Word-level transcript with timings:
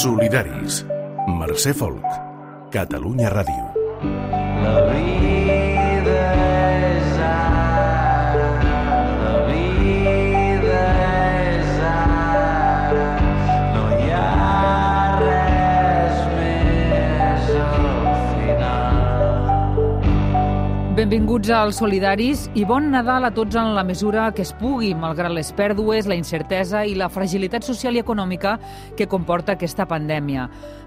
Solidaris. 0.00 0.86
Mercè 1.28 1.74
Folk. 1.76 2.06
Catalunya 2.72 3.28
Ràdio. 3.28 3.66
La 4.64 4.80
vida 4.88 5.49
Benvinguts 21.10 21.50
als 21.50 21.80
Solidaris 21.80 22.44
i 22.54 22.62
bon 22.62 22.84
Nadal 22.92 23.24
a 23.26 23.32
tots 23.34 23.56
en 23.58 23.72
la 23.74 23.82
mesura 23.82 24.28
que 24.30 24.44
es 24.46 24.52
pugui, 24.54 24.92
malgrat 24.94 25.32
les 25.34 25.48
pèrdues, 25.58 26.06
la 26.06 26.14
incertesa 26.14 26.84
i 26.86 26.92
la 26.94 27.08
fragilitat 27.10 27.66
social 27.66 27.96
i 27.98 28.02
econòmica 28.04 28.52
que 28.94 29.08
comporta 29.10 29.56
aquesta 29.56 29.88
pandèmia. 29.90 30.44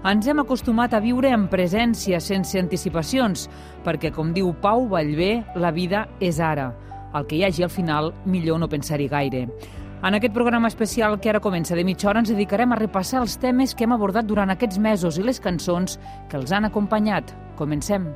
Ens 0.08 0.24
hem 0.24 0.40
acostumat 0.40 0.94
a 0.96 1.02
viure 1.04 1.28
en 1.28 1.44
presència, 1.52 2.22
sense 2.24 2.56
anticipacions, 2.56 3.50
perquè, 3.84 4.14
com 4.16 4.32
diu 4.32 4.54
Pau 4.62 4.86
Vallvé, 4.88 5.42
la 5.60 5.74
vida 5.76 6.06
és 6.24 6.40
ara. 6.40 6.70
El 7.12 7.28
que 7.28 7.36
hi 7.36 7.44
hagi 7.44 7.66
al 7.68 7.74
final, 7.74 8.14
millor 8.24 8.62
no 8.62 8.70
pensar-hi 8.72 9.10
gaire. 9.12 9.44
En 10.00 10.16
aquest 10.16 10.32
programa 10.32 10.72
especial 10.72 11.18
que 11.20 11.34
ara 11.34 11.44
comença 11.44 11.76
de 11.76 11.84
mitja 11.84 12.08
hora 12.08 12.24
ens 12.24 12.32
dedicarem 12.32 12.72
a 12.72 12.80
repassar 12.80 13.20
els 13.20 13.36
temes 13.36 13.76
que 13.76 13.84
hem 13.84 13.92
abordat 13.92 14.24
durant 14.24 14.56
aquests 14.56 14.80
mesos 14.80 15.20
i 15.20 15.28
les 15.28 15.36
cançons 15.36 15.98
que 16.30 16.40
els 16.40 16.48
han 16.56 16.64
acompanyat. 16.64 17.36
Comencem. 17.60 18.08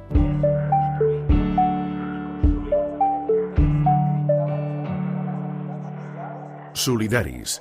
Solidaris. 6.79 7.57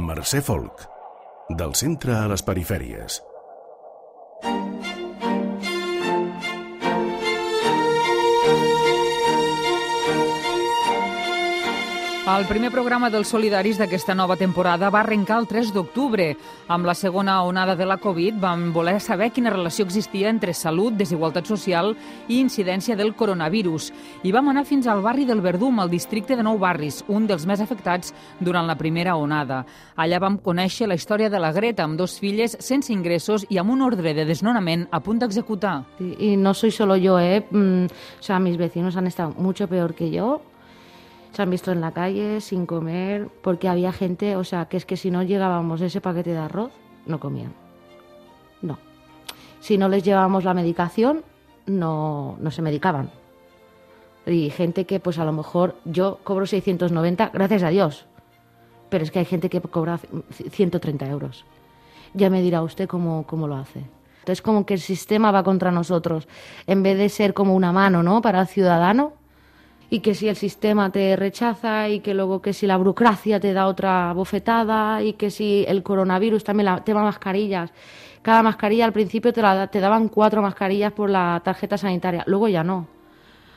Mercè 0.00 0.40
Folk. 0.40 0.86
Del 1.60 1.74
centre 1.76 2.16
a 2.16 2.24
les 2.32 2.42
perifèries. 2.46 3.20
El 12.24 12.46
primer 12.48 12.70
programa 12.72 13.10
dels 13.12 13.28
Solidaris 13.28 13.76
d'aquesta 13.76 14.14
nova 14.16 14.38
temporada 14.40 14.88
va 14.88 15.02
arrencar 15.02 15.36
el 15.42 15.46
3 15.46 15.74
d'octubre. 15.74 16.30
Amb 16.72 16.86
la 16.88 16.94
segona 16.96 17.34
onada 17.44 17.74
de 17.76 17.84
la 17.84 17.98
Covid 18.00 18.38
vam 18.40 18.70
voler 18.72 18.94
saber 19.04 19.28
quina 19.28 19.50
relació 19.52 19.84
existia 19.84 20.30
entre 20.32 20.54
salut, 20.56 20.96
desigualtat 20.96 21.44
social 21.44 21.92
i 22.26 22.38
incidència 22.40 22.96
del 22.96 23.12
coronavirus. 23.12 23.90
I 24.24 24.32
vam 24.32 24.48
anar 24.48 24.64
fins 24.64 24.88
al 24.88 25.02
barri 25.04 25.26
del 25.28 25.42
Verdum, 25.44 25.82
al 25.84 25.92
districte 25.92 26.32
de 26.32 26.46
Nou 26.48 26.56
Barris, 26.56 27.02
un 27.12 27.26
dels 27.28 27.44
més 27.44 27.60
afectats 27.60 28.14
durant 28.40 28.64
la 28.64 28.78
primera 28.80 29.18
onada. 29.20 29.60
Allà 29.94 30.22
vam 30.24 30.40
conèixer 30.40 30.88
la 30.88 30.96
història 30.96 31.28
de 31.28 31.44
la 31.44 31.52
Greta, 31.52 31.84
amb 31.84 32.00
dos 32.00 32.16
filles 32.24 32.56
sense 32.58 32.88
ingressos 32.96 33.44
i 33.50 33.60
amb 33.60 33.76
un 33.76 33.84
ordre 33.84 34.16
de 34.16 34.24
desnonament 34.24 34.88
a 34.90 35.04
punt 35.04 35.20
d'executar. 35.20 35.82
Y 36.00 36.38
no 36.38 36.54
soy 36.54 36.70
solo 36.70 36.96
yo, 36.96 37.20
¿eh? 37.20 37.44
Mm, 37.50 37.84
o 37.84 38.22
sea, 38.22 38.38
mis 38.38 38.56
vecinos 38.56 38.96
han 38.96 39.08
estado 39.08 39.34
mucho 39.36 39.68
peor 39.68 39.92
que 39.92 40.10
yo. 40.10 40.40
Se 41.34 41.42
han 41.42 41.50
visto 41.50 41.72
en 41.72 41.80
la 41.80 41.90
calle 41.90 42.40
sin 42.40 42.64
comer 42.64 43.28
porque 43.42 43.68
había 43.68 43.92
gente, 43.92 44.36
o 44.36 44.44
sea, 44.44 44.66
que 44.66 44.76
es 44.76 44.86
que 44.86 44.96
si 44.96 45.10
no 45.10 45.24
llegábamos 45.24 45.80
ese 45.80 46.00
paquete 46.00 46.30
de 46.30 46.38
arroz, 46.38 46.70
no 47.06 47.18
comían. 47.18 47.52
No. 48.62 48.78
Si 49.58 49.76
no 49.76 49.88
les 49.88 50.04
llevábamos 50.04 50.44
la 50.44 50.54
medicación, 50.54 51.24
no, 51.66 52.36
no 52.38 52.50
se 52.52 52.62
medicaban. 52.62 53.10
Y 54.26 54.48
gente 54.50 54.86
que, 54.86 55.00
pues 55.00 55.18
a 55.18 55.24
lo 55.24 55.32
mejor, 55.32 55.74
yo 55.84 56.20
cobro 56.22 56.46
690, 56.46 57.30
gracias 57.34 57.64
a 57.64 57.70
Dios. 57.70 58.06
Pero 58.88 59.02
es 59.02 59.10
que 59.10 59.18
hay 59.18 59.24
gente 59.24 59.50
que 59.50 59.60
cobra 59.60 59.98
130 60.30 61.08
euros. 61.08 61.44
Ya 62.12 62.30
me 62.30 62.42
dirá 62.42 62.62
usted 62.62 62.86
cómo, 62.86 63.26
cómo 63.26 63.48
lo 63.48 63.56
hace. 63.56 63.80
Entonces, 64.20 64.40
como 64.40 64.64
que 64.64 64.74
el 64.74 64.80
sistema 64.80 65.32
va 65.32 65.42
contra 65.42 65.72
nosotros. 65.72 66.28
En 66.68 66.84
vez 66.84 66.96
de 66.96 67.08
ser 67.08 67.34
como 67.34 67.56
una 67.56 67.72
mano, 67.72 68.04
¿no? 68.04 68.22
Para 68.22 68.40
el 68.40 68.46
ciudadano, 68.46 69.14
y 69.90 70.00
que 70.00 70.14
si 70.14 70.28
el 70.28 70.36
sistema 70.36 70.90
te 70.90 71.16
rechaza 71.16 71.88
y 71.88 72.00
que 72.00 72.14
luego 72.14 72.40
que 72.40 72.52
si 72.52 72.66
la 72.66 72.76
burocracia 72.76 73.40
te 73.40 73.52
da 73.52 73.66
otra 73.66 74.12
bofetada 74.12 75.02
y 75.02 75.14
que 75.14 75.30
si 75.30 75.64
el 75.68 75.82
coronavirus 75.82 76.44
también 76.44 76.68
el 76.68 76.82
tema 76.82 77.02
mascarillas. 77.02 77.72
Cada 78.22 78.42
mascarilla 78.42 78.86
al 78.86 78.92
principio 78.92 79.32
te, 79.32 79.42
la, 79.42 79.66
daban 79.66 80.08
cuatro 80.08 80.40
mascarillas 80.40 80.92
por 80.92 81.10
la 81.10 81.40
tarjeta 81.44 81.76
sanitaria 81.76 82.24
luego 82.26 82.48
ya 82.48 82.64
no. 82.64 82.88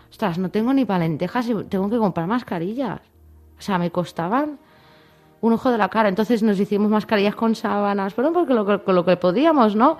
Ostras 0.09 0.37
no 0.37 0.49
tengo 0.49 0.73
ni 0.73 0.85
para 0.85 0.99
lentejas 0.99 1.49
y 1.49 1.55
tengo 1.65 1.89
que 1.89 1.97
comprar 1.97 2.27
mascarillas. 2.27 2.99
O 3.57 3.61
sea 3.61 3.77
me 3.77 3.91
costaban 3.91 4.59
un 5.39 5.53
ojo 5.53 5.71
de 5.71 5.77
la 5.77 5.89
cara. 5.89 6.09
Entonces 6.09 6.43
nos 6.43 6.59
hicimos 6.59 6.89
mascarillas 6.89 7.35
con 7.35 7.55
sábanas 7.55 8.15
bueno 8.15 8.33
porque 8.33 8.53
lo, 8.53 8.83
con 8.83 8.95
lo 8.95 9.05
que 9.05 9.17
podíamos 9.17 9.75
no 9.75 9.97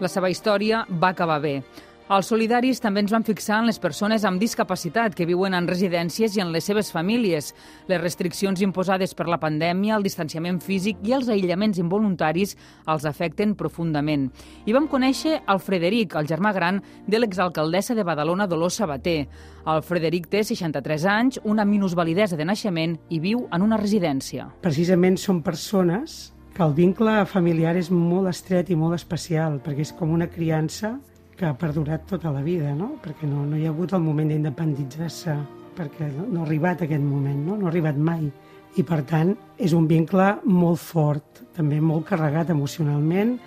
La 0.00 0.08
seva 0.08 0.30
història 0.32 0.86
va 0.88 1.10
acabar 1.12 1.42
bé. 1.42 1.62
Els 2.10 2.26
solidaris 2.26 2.80
també 2.82 3.04
ens 3.04 3.12
van 3.14 3.22
fixar 3.22 3.60
en 3.60 3.68
les 3.68 3.76
persones 3.78 4.24
amb 4.26 4.40
discapacitat 4.42 5.14
que 5.14 5.28
viuen 5.28 5.54
en 5.54 5.68
residències 5.70 6.34
i 6.34 6.40
en 6.42 6.48
les 6.50 6.64
seves 6.66 6.88
famílies. 6.90 7.52
Les 7.86 8.00
restriccions 8.02 8.58
imposades 8.66 9.12
per 9.14 9.28
la 9.30 9.38
pandèmia, 9.38 9.94
el 9.94 10.02
distanciament 10.02 10.56
físic 10.58 10.98
i 11.06 11.12
els 11.14 11.28
aïllaments 11.30 11.78
involuntaris 11.78 12.56
els 12.90 13.06
afecten 13.06 13.52
profundament. 13.54 14.24
I 14.66 14.74
vam 14.74 14.88
conèixer 14.90 15.36
el 15.54 15.60
Frederic, 15.62 16.16
el 16.18 16.26
germà 16.26 16.50
gran 16.56 16.80
de 17.06 17.20
l'exalcaldessa 17.20 17.94
de 17.94 18.02
Badalona, 18.08 18.48
Dolors 18.50 18.80
Sabater. 18.82 19.28
El 19.70 19.82
Frederic 19.86 20.26
té 20.32 20.42
63 20.48 21.04
anys, 21.06 21.38
una 21.44 21.62
minusvalidesa 21.62 22.34
de 22.34 22.48
naixement 22.48 22.96
i 23.08 23.20
viu 23.22 23.44
en 23.54 23.62
una 23.62 23.78
residència. 23.78 24.48
Precisament 24.66 25.14
són 25.14 25.44
persones 25.46 26.32
que 26.56 26.66
el 26.66 26.74
vincle 26.74 27.20
familiar 27.30 27.76
és 27.78 27.92
molt 27.94 28.32
estret 28.34 28.74
i 28.74 28.74
molt 28.74 28.98
especial, 28.98 29.60
perquè 29.62 29.86
és 29.86 29.94
com 29.94 30.10
una 30.10 30.26
criança 30.26 30.96
que 31.40 31.48
ha 31.48 31.56
perdurat 31.56 32.02
tota 32.04 32.28
la 32.28 32.42
vida, 32.44 32.74
no? 32.76 32.98
perquè 33.00 33.24
no, 33.24 33.46
no 33.48 33.56
hi 33.56 33.64
ha 33.64 33.70
hagut 33.72 33.94
el 33.96 34.02
moment 34.04 34.28
d'independitzar-se, 34.28 35.38
perquè 35.78 36.10
no, 36.12 36.26
no 36.28 36.42
ha 36.42 36.44
arribat 36.44 36.82
aquest 36.84 37.00
moment, 37.00 37.38
no? 37.46 37.56
no 37.56 37.64
ha 37.64 37.70
arribat 37.70 37.96
mai. 37.96 38.26
I 38.76 38.84
per 38.84 38.98
tant 39.08 39.32
és 39.56 39.72
un 39.72 39.86
vincle 39.88 40.26
molt 40.44 40.82
fort, 40.84 41.40
també 41.56 41.78
molt 41.80 42.04
carregat 42.10 42.52
emocionalment, 42.52 43.38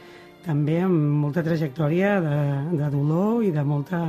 també 0.42 0.80
amb 0.82 1.22
molta 1.22 1.46
trajectòria 1.46 2.18
de, 2.26 2.40
de 2.82 2.90
dolor 2.96 3.46
i 3.46 3.53
de 3.53 3.62
molta, 3.62 4.02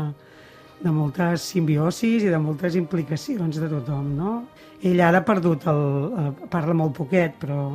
de 0.81 0.97
moltes 1.03 1.45
simbiosis 1.53 2.25
i 2.25 2.33
de 2.33 2.41
moltes 2.41 2.81
implicacions 2.81 3.61
de 3.61 3.69
tothom. 3.69 4.11
No? 4.17 4.35
Ell 4.81 5.05
ara 5.05 5.21
ha 5.21 5.29
perdut 5.29 5.69
el... 5.69 5.85
parla 6.49 6.73
molt 6.73 6.97
poquet, 6.97 7.37
però 7.45 7.75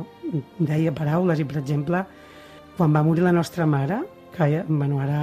deia 0.58 0.90
paraules 0.90 1.38
i, 1.38 1.46
per 1.46 1.62
exemple, 1.62 2.02
quan 2.74 2.98
va 2.98 3.06
morir 3.06 3.30
la 3.30 3.38
nostra 3.38 3.62
mare, 3.62 4.02
que 4.34 4.56
bueno, 4.66 4.98
ara 5.06 5.22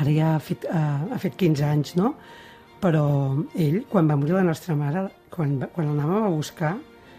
ara 0.00 0.12
ja 0.16 0.34
ha 0.36 0.40
fet, 0.40 0.64
uh, 0.70 1.12
ha 1.12 1.18
fet 1.20 1.36
15 1.36 1.64
anys, 1.66 1.94
no? 1.96 2.14
Però 2.80 3.04
ell, 3.60 3.82
quan 3.90 4.08
va 4.08 4.16
morir 4.16 4.38
la 4.38 4.46
nostra 4.46 4.74
mare, 4.76 5.06
quan, 5.30 5.58
quan 5.74 5.90
l'anàvem 5.90 6.24
a 6.26 6.32
buscar, 6.32 6.74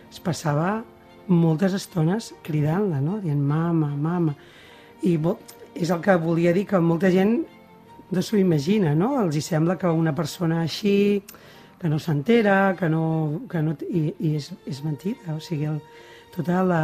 es 0.10 0.20
passava 0.20 0.80
moltes 1.30 1.76
estones 1.78 2.32
cridant-la, 2.44 3.00
no? 3.02 3.20
Dient 3.22 3.40
mama, 3.42 3.92
mama. 3.96 4.34
I 5.06 5.16
vo- 5.22 5.38
és 5.76 5.90
el 5.94 6.02
que 6.02 6.16
volia 6.20 6.54
dir 6.54 6.66
que 6.68 6.80
molta 6.82 7.12
gent 7.14 7.38
no 8.12 8.22
s'ho 8.22 8.38
imagina, 8.42 8.96
no? 8.98 9.14
Els 9.22 9.38
hi 9.38 9.42
sembla 9.46 9.78
que 9.80 9.88
una 9.88 10.16
persona 10.16 10.62
així, 10.66 11.22
que 11.80 11.90
no 11.90 12.00
s'entera, 12.00 12.76
que 12.78 12.90
no... 12.90 13.42
Que 13.50 13.62
no 13.62 13.78
i, 13.90 14.10
I 14.20 14.36
és, 14.42 14.52
és 14.68 14.82
mentida, 14.84 15.36
o 15.38 15.40
sigui, 15.40 15.70
el, 15.70 15.78
tota 16.36 16.64
la, 16.66 16.84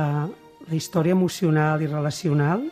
la 0.67 0.75
història 0.75 1.17
emocional 1.17 1.81
i 1.81 1.89
relacional 1.89 2.63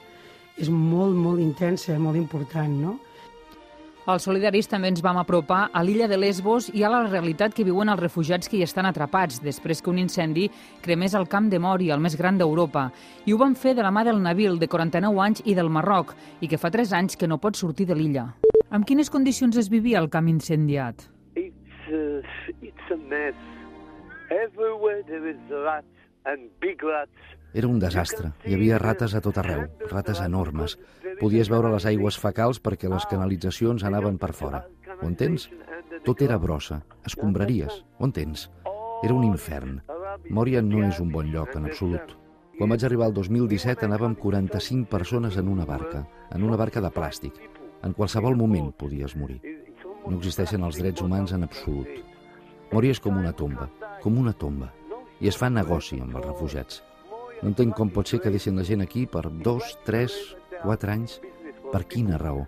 és 0.58 0.70
molt, 0.72 1.18
molt 1.18 1.42
intensa, 1.44 1.98
molt 2.00 2.16
important, 2.16 2.72
no? 2.80 2.96
Els 4.06 4.22
solidaris 4.28 4.68
també 4.70 4.92
ens 4.92 5.02
vam 5.02 5.18
apropar 5.18 5.72
a 5.74 5.82
l'illa 5.82 6.06
de 6.06 6.18
Lesbos 6.22 6.68
i 6.78 6.84
a 6.86 6.92
la 6.94 7.00
realitat 7.08 7.56
que 7.58 7.64
viuen 7.66 7.90
els 7.90 7.98
refugiats 8.04 8.46
que 8.46 8.60
hi 8.60 8.62
estan 8.62 8.86
atrapats 8.86 9.40
després 9.42 9.82
que 9.82 9.90
un 9.90 9.98
incendi 9.98 10.44
cremés 10.86 11.16
el 11.18 11.26
camp 11.26 11.48
de 11.50 11.58
Mòria, 11.58 11.96
el 11.96 12.04
més 12.04 12.14
gran 12.20 12.38
d'Europa. 12.38 12.92
I 13.26 13.34
ho 13.34 13.40
van 13.42 13.56
fer 13.58 13.74
de 13.74 13.82
la 13.82 13.90
mà 13.90 14.04
del 14.06 14.22
Nabil, 14.22 14.60
de 14.62 14.70
49 14.70 15.24
anys, 15.26 15.42
i 15.50 15.56
del 15.58 15.74
Marroc, 15.74 16.14
i 16.38 16.48
que 16.52 16.60
fa 16.62 16.70
3 16.70 16.94
anys 16.94 17.18
que 17.18 17.26
no 17.26 17.40
pot 17.42 17.58
sortir 17.58 17.88
de 17.90 17.98
l'illa. 17.98 18.28
Amb 18.70 18.86
quines 18.86 19.10
condicions 19.10 19.58
es 19.58 19.72
vivia 19.74 19.98
el 19.98 20.12
camp 20.14 20.30
incendiat? 20.30 21.08
It's 21.34 21.90
uh, 21.90 22.22
it's 22.62 22.94
a 22.94 23.02
mess. 23.10 23.42
Everywhere 24.30 25.02
there 25.10 25.26
is 25.34 25.42
rats 25.50 26.06
and 26.30 26.52
big 26.62 26.86
rats. 26.86 27.34
Era 27.56 27.70
un 27.72 27.78
desastre. 27.80 28.34
Hi 28.44 28.58
havia 28.58 28.78
rates 28.82 29.14
a 29.16 29.22
tot 29.24 29.38
arreu, 29.40 29.62
rates 29.88 30.20
enormes. 30.20 30.74
Podies 31.22 31.48
veure 31.48 31.70
les 31.72 31.86
aigües 31.88 32.18
fecals 32.20 32.58
perquè 32.60 32.90
les 32.92 33.06
canalitzacions 33.08 33.86
anaven 33.88 34.18
per 34.20 34.34
fora. 34.36 34.66
Ho 34.98 35.08
entens? 35.08 35.46
Tot 36.04 36.20
era 36.26 36.36
brossa, 36.36 36.82
escombraries. 37.08 37.78
Ho 37.96 38.10
entens? 38.10 38.50
Era 39.08 39.16
un 39.16 39.24
infern. 39.24 39.78
Mòria 40.36 40.60
no 40.66 40.82
és 40.84 41.00
un 41.00 41.14
bon 41.14 41.30
lloc, 41.32 41.54
en 41.56 41.70
absolut. 41.70 42.12
Quan 42.58 42.74
vaig 42.74 42.84
arribar 42.84 43.08
el 43.08 43.16
2017 43.16 43.88
anàvem 43.88 44.18
45 44.20 44.90
persones 44.92 45.38
en 45.40 45.48
una 45.54 45.68
barca, 45.70 46.02
en 46.36 46.44
una 46.44 46.58
barca 46.60 46.84
de 46.84 46.92
plàstic. 46.92 47.40
En 47.88 47.96
qualsevol 47.96 48.36
moment 48.36 48.74
podies 48.76 49.16
morir. 49.16 49.40
No 50.04 50.18
existeixen 50.18 50.68
els 50.68 50.82
drets 50.82 51.06
humans 51.08 51.32
en 51.32 51.48
absolut. 51.48 52.04
Mòria 52.76 52.98
és 52.98 53.00
com 53.00 53.16
una 53.16 53.32
tomba, 53.32 53.70
com 54.04 54.20
una 54.20 54.36
tomba. 54.36 54.74
I 55.24 55.32
es 55.32 55.40
fa 55.40 55.48
negoci 55.48 56.02
amb 56.04 56.20
els 56.20 56.28
refugiats. 56.28 56.84
No 57.46 57.52
entenc 57.52 57.76
com 57.78 57.92
pot 57.94 58.10
ser 58.10 58.18
que 58.24 58.32
deixin 58.34 58.56
la 58.58 58.64
gent 58.66 58.82
aquí 58.82 59.04
per 59.06 59.22
dos, 59.48 59.76
tres, 59.86 60.16
quatre 60.64 60.90
anys. 60.96 61.20
Per 61.70 61.82
quina 61.92 62.18
raó? 62.18 62.48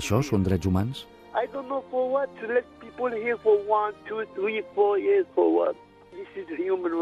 Això 0.00 0.22
són 0.24 0.46
drets 0.46 0.64
humans? 0.64 1.02
I 1.36 1.44
don't 1.52 1.68
know 1.68 1.84
for 1.90 2.08
what 2.08 2.32
to 2.40 2.48
let 2.48 2.64
people 2.80 3.12
here 3.12 3.36
for 3.44 3.60
one, 3.68 3.92
two, 4.08 4.24
three, 4.34 4.64
four 4.74 4.96
years 4.98 5.26
for 5.34 5.52
what. 5.52 5.76
This 6.16 6.32
is 6.40 6.48
human. 6.56 6.96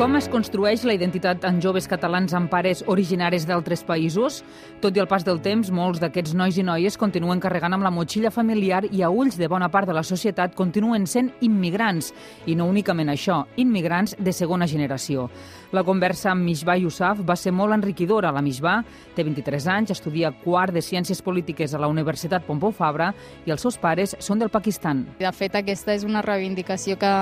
Com 0.00 0.16
es 0.16 0.30
construeix 0.32 0.80
la 0.88 0.94
identitat 0.96 1.42
en 1.44 1.58
joves 1.60 1.84
catalans 1.84 2.32
amb 2.32 2.48
pares 2.48 2.78
originaris 2.88 3.42
d'altres 3.44 3.82
països? 3.84 4.38
Tot 4.80 4.96
i 4.96 5.02
el 5.02 5.08
pas 5.10 5.26
del 5.26 5.42
temps, 5.44 5.68
molts 5.76 6.00
d'aquests 6.00 6.32
nois 6.40 6.56
i 6.56 6.64
noies 6.64 6.96
continuen 6.96 7.42
carregant 7.44 7.76
amb 7.76 7.84
la 7.84 7.92
motxilla 7.92 8.30
familiar 8.32 8.86
i 8.88 9.02
a 9.04 9.10
ulls 9.12 9.36
de 9.36 9.50
bona 9.52 9.68
part 9.68 9.90
de 9.90 9.98
la 9.98 10.00
societat 10.00 10.56
continuen 10.56 11.04
sent 11.04 11.28
immigrants. 11.44 12.14
I 12.48 12.56
no 12.56 12.70
únicament 12.72 13.12
això, 13.12 13.42
immigrants 13.60 14.16
de 14.16 14.32
segona 14.32 14.64
generació. 14.64 15.28
La 15.76 15.84
conversa 15.84 16.32
amb 16.32 16.48
Mishba 16.48 16.80
Yousaf 16.80 17.20
va 17.20 17.36
ser 17.36 17.52
molt 17.52 17.76
enriquidora. 17.76 18.32
La 18.32 18.40
Mishba 18.40 18.80
té 19.12 19.20
23 19.20 19.68
anys, 19.76 19.92
estudia 19.98 20.32
quart 20.32 20.72
de 20.72 20.80
Ciències 20.80 21.20
Polítiques 21.20 21.76
a 21.76 21.84
la 21.84 21.92
Universitat 21.92 22.48
Pompeu 22.48 22.72
Fabra 22.72 23.12
i 23.44 23.52
els 23.52 23.60
seus 23.60 23.76
pares 23.76 24.16
són 24.16 24.40
del 24.40 24.48
Pakistan. 24.48 25.10
De 25.20 25.36
fet, 25.36 25.60
aquesta 25.60 25.92
és 25.92 26.08
una 26.08 26.24
reivindicació 26.24 26.96
que, 26.96 27.16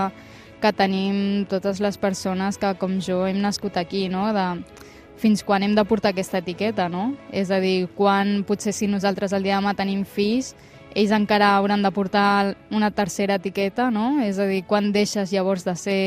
que 0.62 0.72
tenim 0.74 1.46
totes 1.50 1.80
les 1.80 1.98
persones 1.98 2.58
que, 2.58 2.74
com 2.80 2.98
jo, 3.04 3.24
hem 3.26 3.40
nascut 3.42 3.76
aquí, 3.76 4.08
no? 4.08 4.28
de 4.34 4.48
fins 5.18 5.42
quan 5.42 5.62
hem 5.62 5.74
de 5.74 5.84
portar 5.84 6.12
aquesta 6.14 6.38
etiqueta, 6.38 6.88
no? 6.88 7.12
És 7.34 7.50
a 7.50 7.58
dir, 7.60 7.88
quan 7.98 8.44
potser 8.46 8.72
si 8.72 8.86
nosaltres 8.86 9.34
el 9.34 9.42
dia 9.42 9.56
de 9.56 9.62
demà 9.62 9.74
tenim 9.76 10.04
fills, 10.06 10.54
ells 10.94 11.12
encara 11.12 11.52
hauran 11.56 11.82
de 11.82 11.90
portar 11.92 12.54
una 12.74 12.90
tercera 12.94 13.36
etiqueta, 13.38 13.90
no? 13.90 14.22
És 14.24 14.38
a 14.38 14.46
dir, 14.48 14.62
quan 14.66 14.92
deixes 14.94 15.34
llavors 15.34 15.66
de 15.66 15.74
ser, 15.76 16.02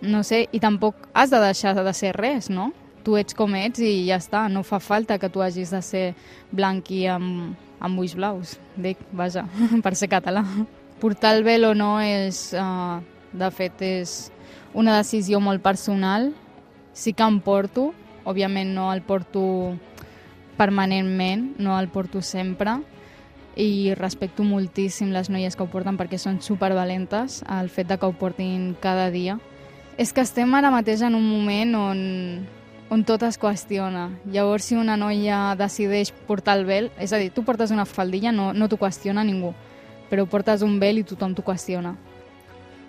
no 0.00 0.22
sé, 0.22 0.46
i 0.52 0.60
tampoc 0.60 1.08
has 1.14 1.32
de 1.32 1.40
deixar 1.42 1.74
de 1.76 1.94
ser 1.96 2.14
res, 2.16 2.50
no? 2.52 2.70
Tu 3.04 3.16
ets 3.16 3.34
com 3.34 3.54
ets 3.56 3.80
i 3.80 4.08
ja 4.10 4.20
està, 4.20 4.46
no 4.52 4.62
fa 4.66 4.80
falta 4.84 5.18
que 5.18 5.30
tu 5.32 5.42
hagis 5.42 5.72
de 5.72 5.82
ser 5.82 6.06
blanc 6.52 6.90
i 6.92 7.06
amb, 7.08 7.56
amb 7.80 8.00
ulls 8.00 8.14
blaus, 8.18 8.58
dic, 8.76 9.00
vaja, 9.12 9.46
per 9.84 9.94
ser 9.96 10.10
català. 10.12 10.44
Portar 11.00 11.36
el 11.36 11.44
vel 11.46 11.64
o 11.64 11.74
no 11.78 11.96
és, 12.02 12.50
uh, 12.58 12.98
de 13.32 13.50
fet, 13.50 13.82
és 13.82 14.32
una 14.74 14.96
decisió 14.96 15.40
molt 15.40 15.62
personal. 15.62 16.32
Sí 16.92 17.12
que 17.12 17.24
em 17.26 17.40
porto, 17.40 17.92
òbviament 18.24 18.74
no 18.74 18.92
el 18.92 19.02
porto 19.02 19.76
permanentment, 20.58 21.52
no 21.62 21.78
el 21.78 21.88
porto 21.88 22.22
sempre, 22.22 22.80
i 23.58 23.94
respecto 23.98 24.44
moltíssim 24.46 25.10
les 25.10 25.30
noies 25.30 25.56
que 25.56 25.64
ho 25.64 25.70
porten 25.70 25.98
perquè 25.98 26.18
són 26.18 26.38
supervalentes, 26.42 27.42
el 27.50 27.70
fet 27.70 27.88
de 27.90 27.98
que 27.98 28.06
ho 28.06 28.14
portin 28.14 28.74
cada 28.80 29.10
dia. 29.10 29.38
És 29.98 30.12
que 30.14 30.22
estem 30.22 30.52
ara 30.54 30.70
mateix 30.70 31.02
en 31.02 31.16
un 31.18 31.24
moment 31.26 31.74
on, 31.74 32.02
on 32.90 33.02
tot 33.04 33.24
es 33.26 33.38
qüestiona. 33.38 34.08
Llavors, 34.30 34.68
si 34.70 34.78
una 34.78 34.96
noia 34.96 35.56
decideix 35.58 36.12
portar 36.28 36.54
el 36.58 36.68
vel, 36.68 36.92
és 37.02 37.12
a 37.12 37.18
dir, 37.18 37.32
tu 37.34 37.42
portes 37.42 37.74
una 37.74 37.86
faldilla, 37.86 38.30
no, 38.32 38.52
no 38.54 38.68
t'ho 38.70 38.78
qüestiona 38.78 39.26
ningú, 39.26 39.54
però 40.10 40.26
portes 40.30 40.62
un 40.62 40.78
vel 40.78 41.02
i 41.02 41.06
tothom 41.06 41.34
t'ho 41.34 41.46
qüestiona. 41.46 41.96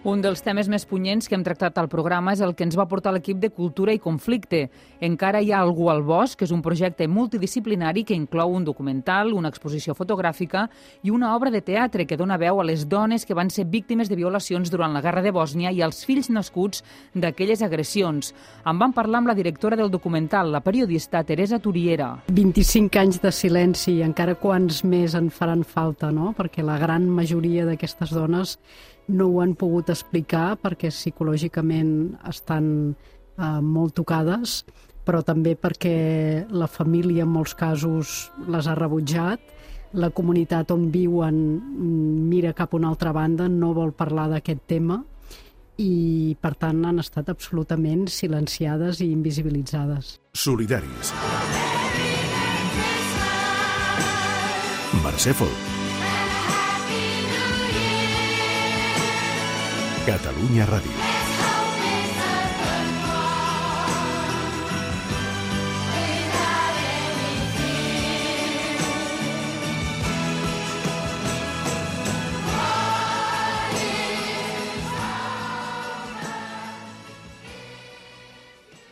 Un 0.08 0.22
dels 0.24 0.40
temes 0.40 0.70
més 0.72 0.86
punyents 0.88 1.28
que 1.28 1.36
hem 1.36 1.42
tractat 1.44 1.76
al 1.76 1.90
programa 1.92 2.32
és 2.32 2.40
el 2.40 2.54
que 2.56 2.64
ens 2.64 2.78
va 2.80 2.86
portar 2.88 3.12
l'equip 3.12 3.36
de 3.42 3.50
Cultura 3.52 3.92
i 3.92 4.00
Conflicte. 4.00 4.62
Encara 5.04 5.42
hi 5.44 5.50
ha 5.52 5.58
Algú 5.60 5.90
al 5.92 6.06
Bosc, 6.08 6.38
que 6.40 6.46
és 6.48 6.54
un 6.56 6.62
projecte 6.64 7.04
multidisciplinari 7.12 8.06
que 8.08 8.16
inclou 8.16 8.54
un 8.56 8.64
documental, 8.64 9.34
una 9.36 9.50
exposició 9.52 9.92
fotogràfica 9.98 10.70
i 11.04 11.12
una 11.12 11.34
obra 11.36 11.52
de 11.52 11.60
teatre 11.60 12.06
que 12.08 12.16
dona 12.16 12.38
veu 12.40 12.62
a 12.62 12.64
les 12.64 12.86
dones 12.88 13.26
que 13.28 13.36
van 13.36 13.52
ser 13.52 13.66
víctimes 13.68 14.08
de 14.08 14.16
violacions 14.16 14.72
durant 14.72 14.96
la 14.96 15.02
Guerra 15.04 15.20
de 15.26 15.34
Bòsnia 15.36 15.74
i 15.76 15.82
als 15.84 16.06
fills 16.08 16.30
nascuts 16.32 16.80
d'aquelles 17.14 17.60
agressions. 17.68 18.32
En 18.64 18.80
van 18.80 18.96
parlar 18.96 19.20
amb 19.20 19.34
la 19.34 19.36
directora 19.36 19.76
del 19.76 19.92
documental, 19.92 20.54
la 20.54 20.64
periodista 20.64 21.26
Teresa 21.26 21.60
Turiera. 21.60 22.14
25 22.32 23.04
anys 23.04 23.20
de 23.20 23.34
silenci 23.36 23.98
encara 24.08 24.40
quants 24.40 24.80
més 24.88 25.20
en 25.20 25.28
faran 25.28 25.68
falta, 25.68 26.08
no? 26.16 26.32
Perquè 26.40 26.64
la 26.64 26.80
gran 26.80 27.10
majoria 27.12 27.68
d'aquestes 27.68 28.16
dones 28.16 28.56
no 29.10 29.30
ho 29.30 29.42
han 29.42 29.56
pogut 29.58 29.90
explicar 29.90 30.54
perquè 30.62 30.92
psicològicament 30.94 31.92
estan 32.30 32.70
eh, 32.94 33.60
molt 33.62 33.98
tocades, 33.98 34.64
però 35.06 35.24
també 35.26 35.56
perquè 35.58 36.46
la 36.54 36.70
família 36.70 37.26
en 37.26 37.34
molts 37.34 37.56
casos 37.58 38.30
les 38.48 38.68
ha 38.70 38.78
rebutjat, 38.78 39.42
la 39.98 40.12
comunitat 40.14 40.70
on 40.72 40.90
viuen 40.94 41.38
mira 42.30 42.54
cap 42.54 42.74
a 42.74 42.78
una 42.78 42.92
altra 42.94 43.14
banda, 43.16 43.50
no 43.50 43.74
vol 43.74 43.96
parlar 43.98 44.28
d'aquest 44.30 44.68
tema 44.70 45.00
i, 45.80 46.36
per 46.42 46.54
tant, 46.60 46.84
han 46.86 47.00
estat 47.02 47.32
absolutament 47.32 48.06
silenciades 48.12 49.00
i 49.02 49.10
invisibilitzades. 49.16 50.18
Solidaris. 50.36 51.16
Mercè 55.00 55.34
Folk. 55.34 55.69
Catalunya 60.10 60.66
Ràdio. 60.66 61.09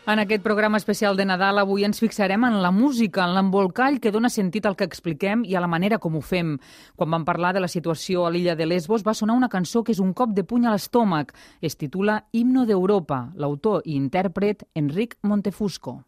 En 0.08 0.20
aquest 0.20 0.42
programa 0.42 0.78
especial 0.78 1.18
de 1.18 1.26
Nadal 1.28 1.58
avui 1.60 1.84
ens 1.84 2.00
fixarem 2.00 2.46
en 2.48 2.62
la 2.64 2.70
música, 2.72 3.26
en 3.26 3.34
l'embolcall 3.36 3.98
que 4.00 4.14
dona 4.16 4.30
sentit 4.32 4.64
al 4.66 4.78
que 4.80 4.86
expliquem 4.88 5.42
i 5.44 5.58
a 5.58 5.60
la 5.60 5.68
manera 5.68 5.98
com 6.00 6.16
ho 6.16 6.22
fem. 6.24 6.54
Quan 6.96 7.12
vam 7.12 7.26
parlar 7.28 7.52
de 7.52 7.60
la 7.60 7.68
situació 7.68 8.24
a 8.24 8.30
l'illa 8.32 8.56
de 8.56 8.64
Lesbos 8.66 9.04
va 9.04 9.12
sonar 9.14 9.36
una 9.36 9.50
cançó 9.52 9.84
que 9.84 9.92
és 9.92 10.00
un 10.00 10.14
cop 10.16 10.32
de 10.32 10.46
puny 10.48 10.64
a 10.64 10.72
l'estómac. 10.72 11.34
Es 11.60 11.76
titula 11.76 12.22
Himno 12.32 12.64
d'Europa. 12.66 13.34
L'autor 13.36 13.84
i 13.84 13.98
intèrpret 14.00 14.64
Enric 14.80 15.18
Montefusco. 15.24 16.06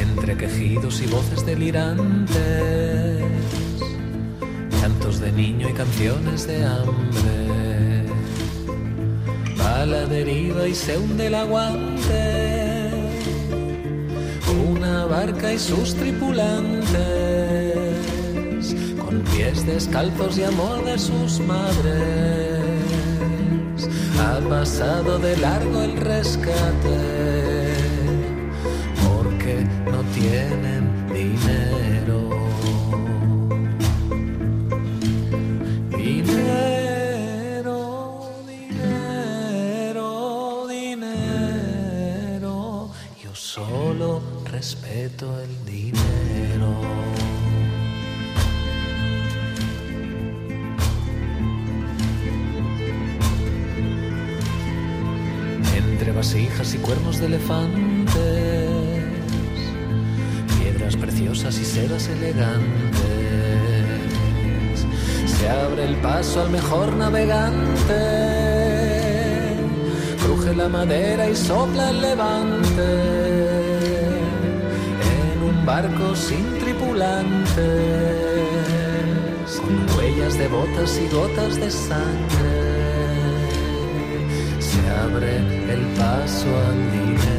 Entre 0.00 0.36
quejidos 0.38 1.02
y 1.02 1.06
voces 1.08 1.44
delirantes, 1.44 3.22
cantos 4.80 5.20
de 5.20 5.30
niño 5.32 5.68
y 5.68 5.74
canciones 5.74 6.46
de 6.46 6.64
hambre, 6.64 7.53
va 9.74 9.86
la 9.86 10.06
deriva 10.06 10.68
y 10.68 10.74
se 10.74 10.96
hunde 10.98 11.26
el 11.26 11.34
aguante, 11.34 12.90
una 14.70 15.06
barca 15.06 15.52
y 15.52 15.58
sus 15.58 15.94
tripulantes, 15.94 16.94
con 19.02 19.20
pies 19.32 19.66
descalzos 19.66 20.38
y 20.38 20.44
amor 20.44 20.84
de 20.84 20.98
sus 20.98 21.40
madres, 21.40 22.60
ha 24.20 24.38
pasado 24.48 25.18
de 25.18 25.36
largo 25.38 25.82
el 25.82 25.96
rescate 25.96 26.98
porque 29.04 29.66
no 29.90 30.00
tienen 30.14 30.82
dinero. 31.12 31.63
Respeto 44.64 45.26
el 45.42 45.52
dinero. 45.66 46.70
entre 55.76 56.12
vasijas 56.12 56.74
y 56.74 56.78
cuernos 56.78 57.20
de 57.20 57.26
elefantes, 57.26 58.14
piedras 60.58 60.96
preciosas 60.96 61.58
y 61.58 61.64
sedas 61.66 62.08
elegantes. 62.08 63.02
Se 65.26 65.50
abre 65.50 65.84
el 65.84 65.96
paso 65.96 66.40
al 66.40 66.48
mejor 66.48 66.96
navegante, 66.96 68.00
cruje 70.24 70.54
la 70.56 70.70
madera 70.70 71.28
y 71.28 71.36
sopla 71.36 71.90
el 71.90 72.00
levante. 72.00 73.53
Barco 75.64 76.14
sin 76.14 76.58
tripulantes, 76.58 77.50
con 79.60 79.96
huellas 79.96 80.36
de 80.36 80.48
botas 80.48 81.00
y 81.00 81.08
gotas 81.08 81.56
de 81.56 81.70
sangre 81.70 82.64
se 84.60 84.90
abre 84.90 85.38
el 85.72 85.86
paso 85.96 86.46
al 86.68 86.92
dinero. 86.92 87.33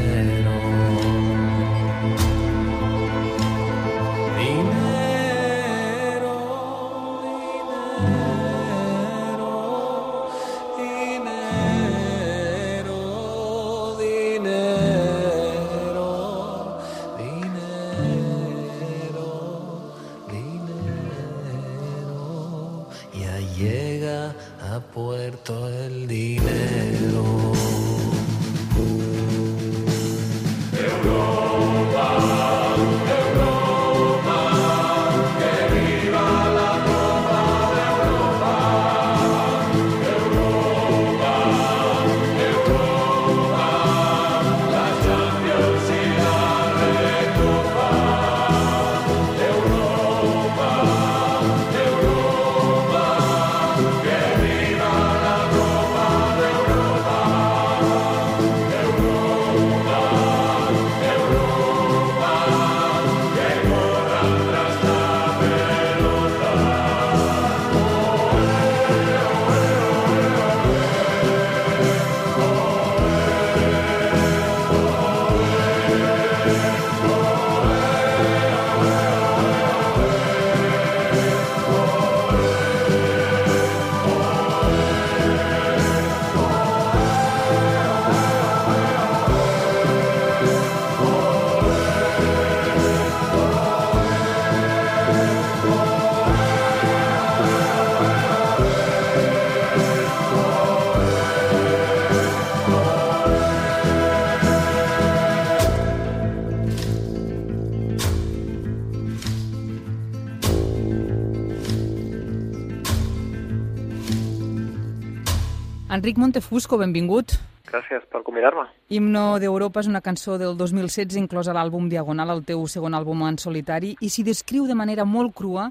Enric 116.06 116.20
Montefusco, 116.22 116.78
benvingut. 116.78 117.32
Gràcies 117.66 118.04
per 118.14 118.20
convidar-me. 118.22 118.68
Himno 118.94 119.40
d'Europa 119.42 119.82
és 119.82 119.88
una 119.90 120.04
cançó 120.06 120.36
del 120.38 120.54
2016 120.60 121.18
inclosa 121.18 121.50
a 121.50 121.56
l'àlbum 121.58 121.88
Diagonal, 121.90 122.30
el 122.30 122.44
teu 122.46 122.62
segon 122.70 122.94
àlbum 122.94 123.24
en 123.26 123.40
solitari, 123.42 123.96
i 124.06 124.12
s'hi 124.14 124.22
descriu 124.28 124.68
de 124.70 124.78
manera 124.78 125.02
molt 125.02 125.34
crua 125.34 125.64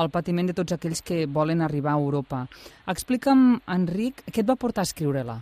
el 0.00 0.08
patiment 0.14 0.48
de 0.48 0.56
tots 0.56 0.72
aquells 0.72 1.04
que 1.04 1.26
volen 1.28 1.60
arribar 1.60 1.92
a 1.92 2.00
Europa. 2.00 2.46
Explica'm, 2.88 3.58
Enric, 3.76 4.24
què 4.32 4.40
et 4.40 4.48
va 4.48 4.56
portar 4.56 4.86
a 4.86 4.88
escriure-la? 4.88 5.36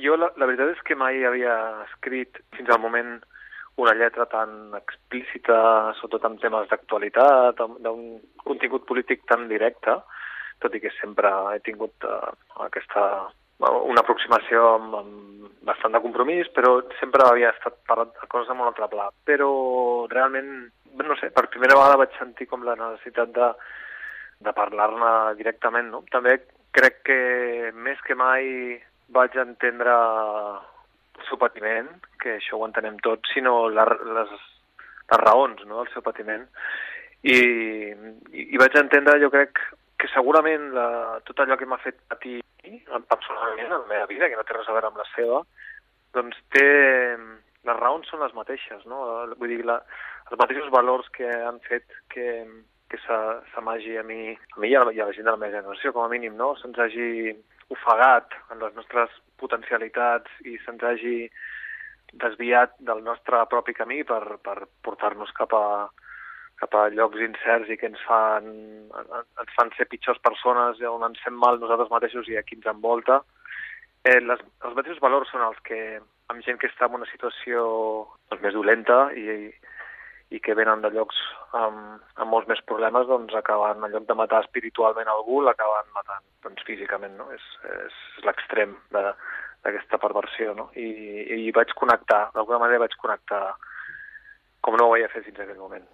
Jo 0.00 0.16
la, 0.16 0.32
la 0.40 0.48
veritat 0.48 0.72
és 0.72 0.80
que 0.88 0.96
mai 0.96 1.20
havia 1.28 1.60
escrit 1.90 2.40
fins 2.56 2.72
al 2.72 2.80
moment 2.80 3.18
una 3.76 3.92
lletra 4.00 4.24
tan 4.32 4.72
explícita, 4.80 5.92
sobretot 6.00 6.24
en 6.24 6.40
temes 6.40 6.72
d'actualitat, 6.72 7.60
d'un 7.84 8.14
contingut 8.48 8.88
polític 8.88 9.28
tan 9.28 9.44
directe, 9.52 10.00
tot 10.62 10.74
i 10.74 10.82
que 10.82 10.92
sempre 11.00 11.30
he 11.54 11.60
tingut 11.66 12.06
uh, 12.06 12.32
aquesta 12.66 13.04
una 13.58 14.02
aproximació 14.04 14.74
amb, 14.76 14.94
amb 14.94 15.64
bastant 15.66 15.92
de 15.94 16.00
compromís, 16.00 16.48
però 16.54 16.78
sempre 17.00 17.26
havia 17.26 17.50
estat 17.50 17.80
parlant 17.88 18.12
de 18.14 18.28
coses 18.30 18.50
amb 18.52 18.62
un 18.62 18.70
altre 18.70 18.88
pla. 18.92 19.08
Però 19.26 19.50
realment, 20.12 20.52
no 21.02 21.16
sé, 21.20 21.30
per 21.34 21.48
primera 21.50 21.76
vegada 21.76 21.98
vaig 22.04 22.14
sentir 22.18 22.46
com 22.48 22.62
la 22.64 22.76
necessitat 22.78 23.32
de, 23.34 23.48
de 24.46 24.54
parlar-ne 24.56 25.34
directament, 25.40 25.90
no? 25.92 26.04
També 26.12 26.38
crec 26.76 27.02
que 27.08 27.18
més 27.74 28.00
que 28.06 28.14
mai 28.14 28.78
vaig 29.14 29.34
entendre 29.40 29.94
el 29.98 31.26
seu 31.28 31.40
patiment, 31.40 31.90
que 32.22 32.36
això 32.36 32.58
ho 32.58 32.66
entenem 32.68 33.00
tots, 33.02 33.34
sinó 33.34 33.66
la, 33.72 33.88
les, 33.88 34.30
les 35.10 35.20
raons 35.24 35.64
no, 35.66 35.82
del 35.82 35.92
seu 35.92 36.04
patiment. 36.06 36.46
I, 37.26 37.38
i, 38.30 38.46
i 38.54 38.60
vaig 38.60 38.76
entendre, 38.78 39.18
jo 39.18 39.32
crec, 39.34 39.58
que 39.98 40.08
segurament 40.12 40.70
la, 40.76 40.88
tot 41.26 41.40
allò 41.42 41.56
que 41.58 41.66
m'ha 41.66 41.80
fet 41.82 41.98
patir 42.10 42.38
personalment 43.10 43.66
en 43.66 43.74
la 43.74 43.90
meva 43.90 44.06
vida, 44.10 44.28
que 44.30 44.38
no 44.38 44.46
té 44.46 44.54
res 44.54 44.70
a 44.70 44.76
veure 44.76 44.90
amb 44.90 45.02
la 45.02 45.10
seva, 45.16 45.42
doncs 46.16 46.40
té... 46.54 46.66
Les 47.66 47.76
raons 47.76 48.06
són 48.08 48.22
les 48.22 48.32
mateixes, 48.32 48.84
no? 48.88 49.02
Vull 49.36 49.50
dir, 49.50 49.64
la, 49.66 49.74
els 50.30 50.38
mateixos 50.40 50.70
valors 50.72 51.08
que 51.12 51.26
han 51.26 51.58
fet 51.66 51.84
que, 52.14 52.28
que 52.88 53.00
s'amagi 53.02 53.98
a 53.98 54.04
mi, 54.06 54.30
a 54.32 54.60
mi 54.62 54.70
i 54.70 54.76
a, 54.78 54.84
la, 54.86 54.94
i 54.94 55.02
a 55.02 55.08
la 55.08 55.12
gent 55.16 55.26
de 55.26 55.34
la 55.34 55.40
meva 55.42 55.58
generació, 55.58 55.92
com 55.92 56.06
a 56.06 56.12
mínim, 56.12 56.36
no? 56.38 56.52
Se'ns 56.62 56.78
hagi 56.80 57.34
ofegat 57.74 58.38
en 58.54 58.62
les 58.62 58.78
nostres 58.78 59.12
potencialitats 59.42 60.38
i 60.48 60.54
se'ns 60.64 60.86
hagi 60.86 61.16
desviat 62.22 62.78
del 62.78 63.02
nostre 63.04 63.42
propi 63.50 63.74
camí 63.76 64.00
per, 64.06 64.38
per 64.40 64.62
portar-nos 64.86 65.34
cap 65.36 65.52
a, 65.58 65.66
cap 66.58 66.74
a 66.74 66.88
llocs 66.90 67.22
incerts 67.22 67.70
i 67.70 67.78
que 67.78 67.88
ens 67.90 68.00
fan, 68.06 68.46
ens 68.90 69.56
fan 69.56 69.70
ser 69.76 69.86
pitjors 69.90 70.20
persones 70.24 70.80
on 70.90 71.06
ens 71.06 71.22
fem 71.24 71.36
mal 71.38 71.60
nosaltres 71.62 71.92
mateixos 71.92 72.28
i 72.30 72.38
a 72.38 72.44
qui 72.46 72.58
ens 72.58 72.66
envolta. 72.70 73.22
Eh, 74.04 74.20
les, 74.22 74.42
els 74.64 74.74
mateixos 74.74 75.02
valors 75.02 75.30
són 75.30 75.44
els 75.46 75.58
que 75.66 75.80
amb 76.32 76.44
gent 76.44 76.58
que 76.60 76.68
està 76.70 76.88
en 76.88 76.98
una 76.98 77.08
situació 77.10 77.64
doncs, 78.28 78.42
més 78.42 78.54
dolenta 78.56 78.98
i, 79.16 79.48
i 80.34 80.40
que 80.44 80.56
venen 80.58 80.82
de 80.84 80.90
llocs 80.92 81.18
amb, 81.56 82.02
amb 82.20 82.30
molts 82.30 82.50
més 82.50 82.60
problemes, 82.68 83.08
doncs 83.08 83.34
acaben, 83.38 83.80
en 83.84 83.94
lloc 83.94 84.08
de 84.08 84.16
matar 84.18 84.42
espiritualment 84.44 85.08
algú, 85.08 85.40
l'acaben 85.42 85.88
matant 85.96 86.26
doncs, 86.44 86.64
físicament, 86.68 87.16
no? 87.20 87.30
És, 87.34 87.46
és 87.86 88.26
l'extrem 88.26 88.76
d'aquesta 88.92 90.00
perversió, 90.02 90.52
no? 90.58 90.68
I, 90.76 90.88
I 91.48 91.54
vaig 91.56 91.72
connectar, 91.78 92.26
d'alguna 92.34 92.60
manera 92.66 92.84
vaig 92.84 92.98
connectar 93.00 93.44
com 94.60 94.76
no 94.76 94.88
ho 94.88 94.96
havia 94.96 95.08
fet 95.12 95.24
fins 95.24 95.40
aquell 95.40 95.62
moment. 95.62 95.86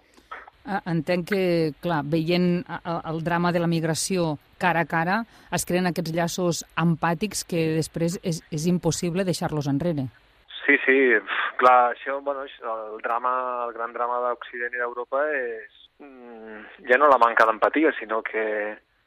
Eh, 0.65 0.81
entenc 0.89 1.27
que, 1.29 1.41
clar, 1.81 2.01
veient 2.09 2.63
el 3.11 3.23
drama 3.23 3.51
de 3.53 3.61
la 3.61 3.69
migració 3.69 4.35
cara 4.57 4.81
a 4.81 4.89
cara, 4.89 5.19
es 5.53 5.65
creen 5.69 5.85
aquests 5.89 6.13
llaços 6.15 6.61
empàtics 6.81 7.43
que 7.45 7.67
després 7.75 8.17
és, 8.23 8.41
és 8.49 8.65
impossible 8.71 9.27
deixar-los 9.27 9.69
enrere. 9.69 10.07
Sí, 10.63 10.79
sí, 10.81 10.97
clar, 11.61 11.91
això, 11.93 12.17
bueno, 12.25 12.47
el 12.47 12.97
drama, 13.03 13.35
el 13.67 13.75
gran 13.75 13.93
drama 13.93 14.17
d'Occident 14.23 14.73
i 14.73 14.81
d'Europa 14.81 15.21
és 15.37 15.75
mm, 16.01 16.87
ja 16.89 16.97
no 16.97 17.11
la 17.11 17.21
manca 17.21 17.45
d'empatia, 17.45 17.93
sinó 17.99 18.23
que, 18.25 18.45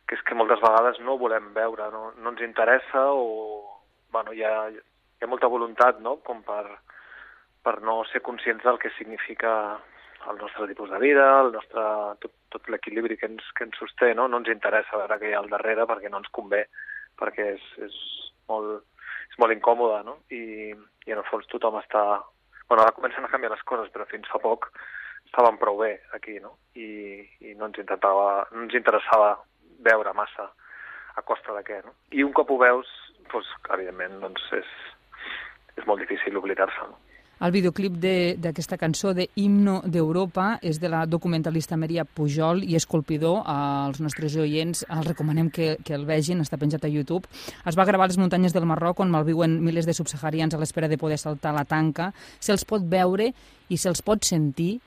que 0.07 0.15
és 0.15 0.23
que 0.23 0.39
moltes 0.39 0.63
vegades 0.63 1.03
no 1.03 1.19
volem 1.19 1.51
veure, 1.57 1.91
no, 1.91 2.13
no 2.23 2.37
ens 2.37 2.47
interessa 2.47 3.09
o, 3.11 3.27
bueno, 4.15 4.31
hi 4.31 4.47
ha, 4.47 4.69
hi 4.71 5.27
ha 5.27 5.33
molta 5.33 5.51
voluntat, 5.51 5.99
no?, 6.07 6.21
com 6.23 6.47
per, 6.47 6.63
per 7.67 7.81
no 7.83 8.05
ser 8.13 8.23
conscients 8.23 8.63
del 8.63 8.79
que 8.79 8.95
significa 8.95 9.51
el 10.31 10.37
nostre 10.37 10.67
tipus 10.69 10.91
de 10.91 10.99
vida, 10.99 11.27
el 11.41 11.53
nostre, 11.55 11.85
tot, 12.23 12.35
tot 12.53 12.69
l'equilibri 12.73 13.17
que 13.17 13.29
ens, 13.31 13.45
que 13.57 13.65
ens 13.69 13.79
sosté, 13.81 14.13
no? 14.15 14.27
No 14.29 14.43
ens 14.43 14.51
interessa 14.53 14.99
veure 15.01 15.19
què 15.21 15.31
hi 15.31 15.37
ha 15.37 15.43
al 15.43 15.51
darrere 15.53 15.87
perquè 15.89 16.11
no 16.11 16.21
ens 16.23 16.31
convé, 16.35 16.65
perquè 17.21 17.53
és, 17.55 17.67
és, 17.87 17.99
molt, 18.51 18.85
és 19.31 19.39
molt 19.41 19.55
incòmode, 19.55 20.03
no? 20.09 20.19
I, 20.35 20.75
I 21.07 21.15
en 21.15 21.23
el 21.23 21.29
fons 21.31 21.49
tothom 21.53 21.81
està... 21.81 22.05
Bueno, 22.69 22.83
ara 22.85 22.93
comencen 22.93 23.25
a 23.25 23.33
canviar 23.33 23.55
les 23.55 23.65
coses, 23.65 23.89
però 23.95 24.05
fins 24.11 24.29
fa 24.29 24.41
poc 24.43 24.69
estàvem 25.29 25.59
prou 25.61 25.79
bé 25.81 25.95
aquí, 26.17 26.39
no? 26.41 26.57
I, 26.77 27.25
i 27.45 27.55
no, 27.55 27.69
ens 27.69 27.81
intentava, 27.81 28.47
no 28.53 28.65
ens 28.67 28.77
interessava 28.77 29.37
veure 29.85 30.13
massa 30.17 30.51
a 31.17 31.25
costa 31.27 31.55
de 31.57 31.65
què, 31.67 31.81
no? 31.85 31.95
I 32.13 32.25
un 32.25 32.35
cop 32.37 32.51
ho 32.53 32.59
veus, 32.61 32.89
doncs, 33.33 33.51
evidentment, 33.75 34.19
doncs 34.25 34.45
és, 34.57 34.73
és 35.77 35.87
molt 35.89 36.03
difícil 36.05 36.37
oblidar-se, 36.41 36.89
no? 36.91 36.99
El 37.39 37.53
videoclip 37.55 38.01
d'aquesta 38.43 38.77
cançó 38.77 39.13
de 39.15 39.29
Himno 39.39 39.77
d'Europa 39.87 40.57
és 40.59 40.81
de 40.83 40.89
la 40.91 41.05
documentalista 41.07 41.77
Maria 41.79 42.03
Pujol 42.03 42.65
i 42.67 42.75
esculpidor. 42.75 43.45
Als 43.47 44.01
nostres 44.03 44.35
oients 44.43 44.83
els 44.91 45.07
recomanem 45.07 45.47
que, 45.55 45.77
que 45.87 45.95
el 45.95 46.07
vegin, 46.09 46.43
està 46.43 46.59
penjat 46.59 46.89
a 46.89 46.91
YouTube. 46.91 47.31
Es 47.63 47.79
va 47.79 47.87
gravar 47.87 48.09
a 48.09 48.11
les 48.11 48.19
muntanyes 48.19 48.57
del 48.57 48.67
Marroc 48.67 49.05
on 49.05 49.15
malviuen 49.15 49.55
milers 49.63 49.87
de 49.87 49.95
subsaharians 49.95 50.57
a 50.57 50.59
l'espera 50.59 50.91
de 50.91 50.99
poder 50.99 51.21
saltar 51.23 51.55
la 51.55 51.63
tanca. 51.63 52.11
Se'ls 52.43 52.67
pot 52.67 52.83
veure 52.83 53.31
i 53.71 53.79
se'ls 53.79 54.03
pot 54.03 54.27
sentir 54.27 54.81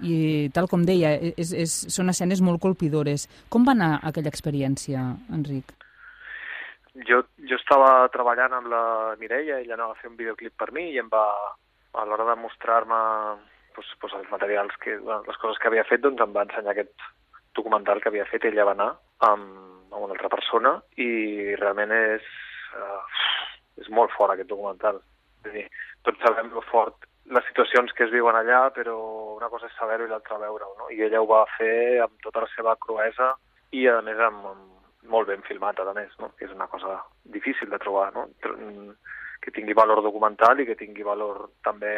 i 0.00 0.48
tal 0.54 0.72
com 0.72 0.88
deia, 0.88 1.12
és, 1.36 1.52
és, 1.52 1.76
són 1.92 2.08
escenes 2.08 2.40
molt 2.40 2.62
colpidores. 2.64 3.28
Com 3.52 3.68
va 3.68 3.76
anar 3.76 3.98
aquella 4.00 4.32
experiència, 4.32 5.04
Enric? 5.28 5.76
Jo, 7.04 7.20
jo 7.44 7.60
estava 7.60 8.08
treballant 8.14 8.56
amb 8.56 8.72
la 8.72 8.84
Mireia, 9.20 9.60
ella 9.60 9.76
anava 9.76 9.92
a 9.92 10.00
fer 10.00 10.08
un 10.08 10.16
videoclip 10.16 10.56
per 10.56 10.72
mi 10.72 10.88
i 10.94 11.02
em 11.02 11.10
va, 11.12 11.26
a 11.98 12.04
l'hora 12.06 12.26
de 12.30 12.36
mostrar-me 12.40 12.98
doncs, 13.74 13.90
doncs 14.00 14.16
els 14.20 14.30
materials, 14.32 14.76
que, 14.82 14.96
les 15.02 15.40
coses 15.42 15.58
que 15.58 15.70
havia 15.70 15.86
fet, 15.88 16.02
doncs 16.04 16.22
em 16.24 16.34
va 16.34 16.46
ensenyar 16.46 16.74
aquest 16.74 17.08
documental 17.58 18.00
que 18.00 18.12
havia 18.12 18.28
fet, 18.30 18.46
ella 18.46 18.66
va 18.68 18.76
anar 18.76 18.90
amb, 19.26 19.46
amb 19.90 20.02
una 20.04 20.14
altra 20.14 20.30
persona 20.32 20.76
i 20.96 21.54
realment 21.58 21.94
és, 21.96 22.26
uh, 22.78 23.02
és 23.82 23.90
molt 23.90 24.14
fort 24.14 24.34
aquest 24.34 24.50
documental. 24.50 25.00
És 25.46 25.54
dir, 25.54 25.66
tots 26.06 26.22
sabem 26.24 26.50
lo 26.54 26.62
fort 26.70 27.08
les 27.28 27.44
situacions 27.50 27.92
que 27.92 28.06
es 28.06 28.12
viuen 28.12 28.36
allà, 28.38 28.68
però 28.72 28.96
una 29.36 29.50
cosa 29.52 29.68
és 29.68 29.76
saber-ho 29.76 30.06
i 30.06 30.10
l'altra 30.10 30.38
veure-ho, 30.40 30.72
no? 30.78 30.88
I 30.94 31.02
ella 31.04 31.20
ho 31.20 31.28
va 31.28 31.44
fer 31.58 32.00
amb 32.04 32.16
tota 32.24 32.44
la 32.44 32.50
seva 32.54 32.74
cruesa 32.80 33.34
i, 33.76 33.84
a 33.90 34.00
més, 34.04 34.20
amb, 34.24 34.46
amb 34.48 35.12
molt 35.12 35.28
ben 35.28 35.44
filmat, 35.44 35.80
a 35.80 35.92
més, 35.96 36.14
no? 36.22 36.30
Que 36.38 36.46
és 36.48 36.54
una 36.54 36.68
cosa 36.72 36.98
difícil 37.36 37.68
de 37.72 37.80
trobar, 37.82 38.10
no? 38.16 38.28
Que 39.42 39.52
tingui 39.54 39.76
valor 39.76 40.02
documental 40.02 40.60
i 40.60 40.66
que 40.68 40.76
tingui 40.78 41.06
valor 41.06 41.48
també 41.66 41.92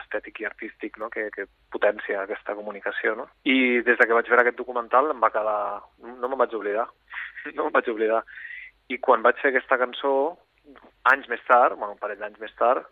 estètic 0.00 0.40
i 0.40 0.48
artístic, 0.48 0.98
no? 1.00 1.10
que, 1.10 1.28
que 1.34 1.46
potència 1.72 2.22
aquesta 2.22 2.56
comunicació. 2.58 3.14
No? 3.18 3.28
I 3.44 3.82
des 3.86 3.98
de 3.98 4.06
que 4.06 4.16
vaig 4.16 4.28
veure 4.30 4.44
aquest 4.44 4.60
documental 4.60 5.10
em 5.12 5.22
va 5.22 5.32
quedar... 5.34 5.60
no 6.04 6.28
me'n 6.28 6.40
vaig 6.40 6.56
oblidar, 6.58 6.88
no 7.54 7.66
me'n 7.66 7.76
vaig 7.78 7.92
oblidar. 7.92 8.22
I 8.92 9.00
quan 9.00 9.24
vaig 9.24 9.40
fer 9.40 9.54
aquesta 9.54 9.80
cançó, 9.80 10.14
anys 11.12 11.28
més 11.32 11.42
tard, 11.48 11.78
bueno, 11.78 11.94
un 11.96 12.02
parell 12.02 12.20
d'anys 12.20 12.40
més 12.40 12.52
tard, 12.60 12.86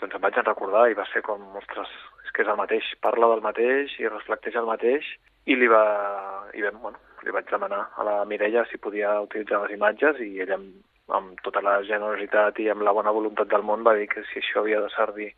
doncs 0.00 0.16
em 0.16 0.24
vaig 0.24 0.40
recordar 0.42 0.88
i 0.90 0.98
va 0.98 1.06
ser 1.12 1.22
com, 1.24 1.42
ostres, 1.60 1.90
és 2.24 2.32
que 2.34 2.44
és 2.44 2.50
el 2.50 2.60
mateix, 2.60 2.90
parla 3.04 3.30
del 3.32 3.44
mateix 3.44 3.94
i 4.00 4.10
reflecteix 4.10 4.56
el 4.60 4.68
mateix 4.68 5.06
i 5.46 5.56
li 5.60 5.68
va, 5.68 5.84
i 6.56 6.64
vam, 6.64 6.80
bueno, 6.82 7.00
li 7.24 7.32
vaig 7.32 7.48
demanar 7.50 7.82
a 7.96 8.04
la 8.06 8.16
Mireia 8.28 8.64
si 8.70 8.80
podia 8.80 9.16
utilitzar 9.24 9.62
les 9.64 9.76
imatges 9.76 10.20
i 10.24 10.30
ella 10.44 10.58
em, 10.58 10.68
amb 11.12 11.40
tota 11.44 11.60
la 11.64 11.80
generositat 11.84 12.58
i 12.64 12.70
amb 12.72 12.84
la 12.86 12.94
bona 12.96 13.12
voluntat 13.12 13.50
del 13.50 13.64
món, 13.66 13.84
va 13.84 13.96
dir 13.98 14.08
que 14.08 14.24
si 14.30 14.40
això 14.40 14.62
havia 14.62 14.80
de 14.80 14.90
servir 14.96 15.30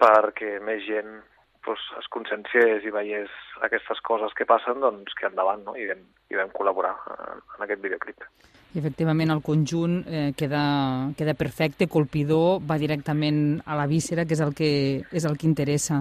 perquè 0.00 0.58
més 0.64 0.84
gent 0.86 1.20
doncs, 1.64 1.82
es 2.00 2.08
conscienciés 2.12 2.84
i 2.84 2.92
veiés 2.92 3.30
aquestes 3.62 4.00
coses 4.00 4.32
que 4.36 4.46
passen, 4.48 4.80
doncs 4.80 5.14
que 5.18 5.28
endavant, 5.28 5.64
no? 5.64 5.76
I 5.76 5.86
vam, 5.90 6.06
i 6.30 6.38
vam 6.38 6.52
col·laborar 6.54 6.94
en, 7.16 7.42
en 7.56 7.66
aquest 7.66 7.82
videoclip. 7.82 8.24
I 8.70 8.78
efectivament 8.78 9.32
el 9.34 9.42
conjunt 9.42 9.96
eh, 10.06 10.30
queda, 10.38 11.10
queda 11.18 11.34
perfecte, 11.34 11.88
colpidor, 11.90 12.60
va 12.62 12.78
directament 12.78 13.60
a 13.66 13.76
la 13.76 13.88
víscera, 13.90 14.24
que 14.24 14.36
és 14.38 14.44
el 14.44 14.54
que, 14.54 14.70
és 15.10 15.26
el 15.26 15.36
que 15.36 15.48
interessa 15.48 16.00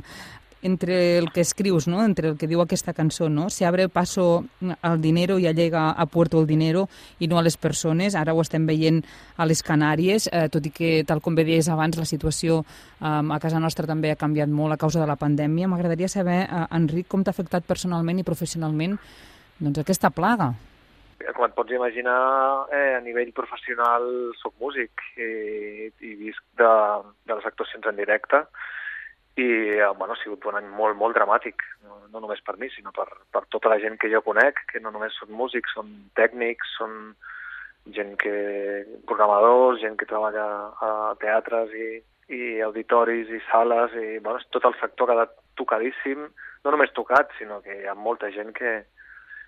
entre 0.62 1.18
el 1.18 1.32
que 1.32 1.42
escrius, 1.42 1.88
¿no? 1.88 2.04
entre 2.04 2.30
el 2.30 2.38
que 2.38 2.48
diu 2.48 2.62
aquesta 2.62 2.94
cançó, 2.94 3.30
no? 3.30 3.50
se 3.50 3.66
abre 3.66 3.84
el 3.84 3.90
paso 3.90 4.46
al 4.82 5.02
dinero 5.02 5.40
i 5.40 5.48
allega 5.48 5.92
a 5.92 6.06
puerto 6.06 6.40
el 6.42 6.48
dinero 6.48 6.88
i 7.20 7.28
no 7.28 7.40
a 7.40 7.44
les 7.44 7.56
persones. 7.58 8.16
Ara 8.16 8.34
ho 8.34 8.42
estem 8.42 8.66
veient 8.68 9.02
a 9.38 9.48
les 9.48 9.64
Canàries, 9.64 10.28
eh, 10.32 10.48
tot 10.52 10.66
i 10.66 10.72
que, 10.76 10.92
tal 11.08 11.24
com 11.24 11.36
bé 11.36 11.46
deies 11.48 11.70
abans, 11.72 11.98
la 11.98 12.08
situació 12.08 12.64
eh, 13.00 13.08
a 13.08 13.40
casa 13.40 13.60
nostra 13.60 13.88
també 13.88 14.12
ha 14.12 14.20
canviat 14.20 14.50
molt 14.52 14.76
a 14.76 14.82
causa 14.82 15.00
de 15.00 15.08
la 15.08 15.20
pandèmia. 15.20 15.70
M'agradaria 15.72 16.12
saber, 16.12 16.42
eh, 16.44 16.66
Enric, 16.76 17.08
com 17.08 17.24
t'ha 17.24 17.32
afectat 17.32 17.64
personalment 17.64 18.20
i 18.20 18.28
professionalment 18.28 18.98
doncs, 19.60 19.80
aquesta 19.80 20.10
plaga. 20.10 20.54
com 21.36 21.46
et 21.46 21.54
pots 21.54 21.72
imaginar, 21.72 22.66
eh, 22.72 22.96
a 22.98 23.02
nivell 23.02 23.32
professional 23.34 24.04
soc 24.42 24.54
músic 24.60 24.92
i, 25.16 25.92
i 26.02 26.16
visc 26.16 26.42
de, 26.58 26.72
de 27.28 27.36
les 27.36 27.46
actuacions 27.46 27.86
en 27.86 27.96
directe 27.96 28.48
i 29.40 29.48
eh, 29.78 29.88
bueno, 29.98 30.14
ha 30.14 30.22
sigut 30.24 30.46
un 30.50 30.58
any 30.60 30.68
molt, 30.76 30.98
molt 31.00 31.16
dramàtic, 31.16 31.64
no, 31.88 32.02
no 32.12 32.22
només 32.24 32.42
per 32.46 32.58
mi, 32.60 32.70
sinó 32.74 32.92
per, 32.96 33.08
per 33.32 33.46
tota 33.54 33.72
la 33.72 33.80
gent 33.80 33.96
que 34.02 34.12
jo 34.12 34.22
conec, 34.26 34.60
que 34.72 34.82
no 34.84 34.92
només 34.92 35.16
són 35.20 35.32
músics, 35.42 35.76
són 35.78 35.92
tècnics, 36.20 36.76
són 36.80 36.96
gent 37.96 38.16
que... 38.22 38.36
programadors, 39.10 39.80
gent 39.82 39.96
que 39.98 40.08
treballa 40.10 40.46
a 40.86 40.92
teatres 41.22 41.72
i, 41.74 41.88
i 42.36 42.42
auditoris 42.66 43.32
i 43.34 43.40
sales, 43.48 43.96
i 43.98 44.20
bueno, 44.20 44.42
tot 44.54 44.68
el 44.70 44.78
sector 44.82 45.10
ha 45.10 45.16
quedat 45.16 45.36
tocadíssim, 45.60 46.28
no 46.64 46.76
només 46.76 46.94
tocat, 46.96 47.32
sinó 47.40 47.62
que 47.66 47.82
hi 47.82 47.88
ha 47.90 47.96
molta 47.98 48.30
gent 48.36 48.54
que, 48.56 48.76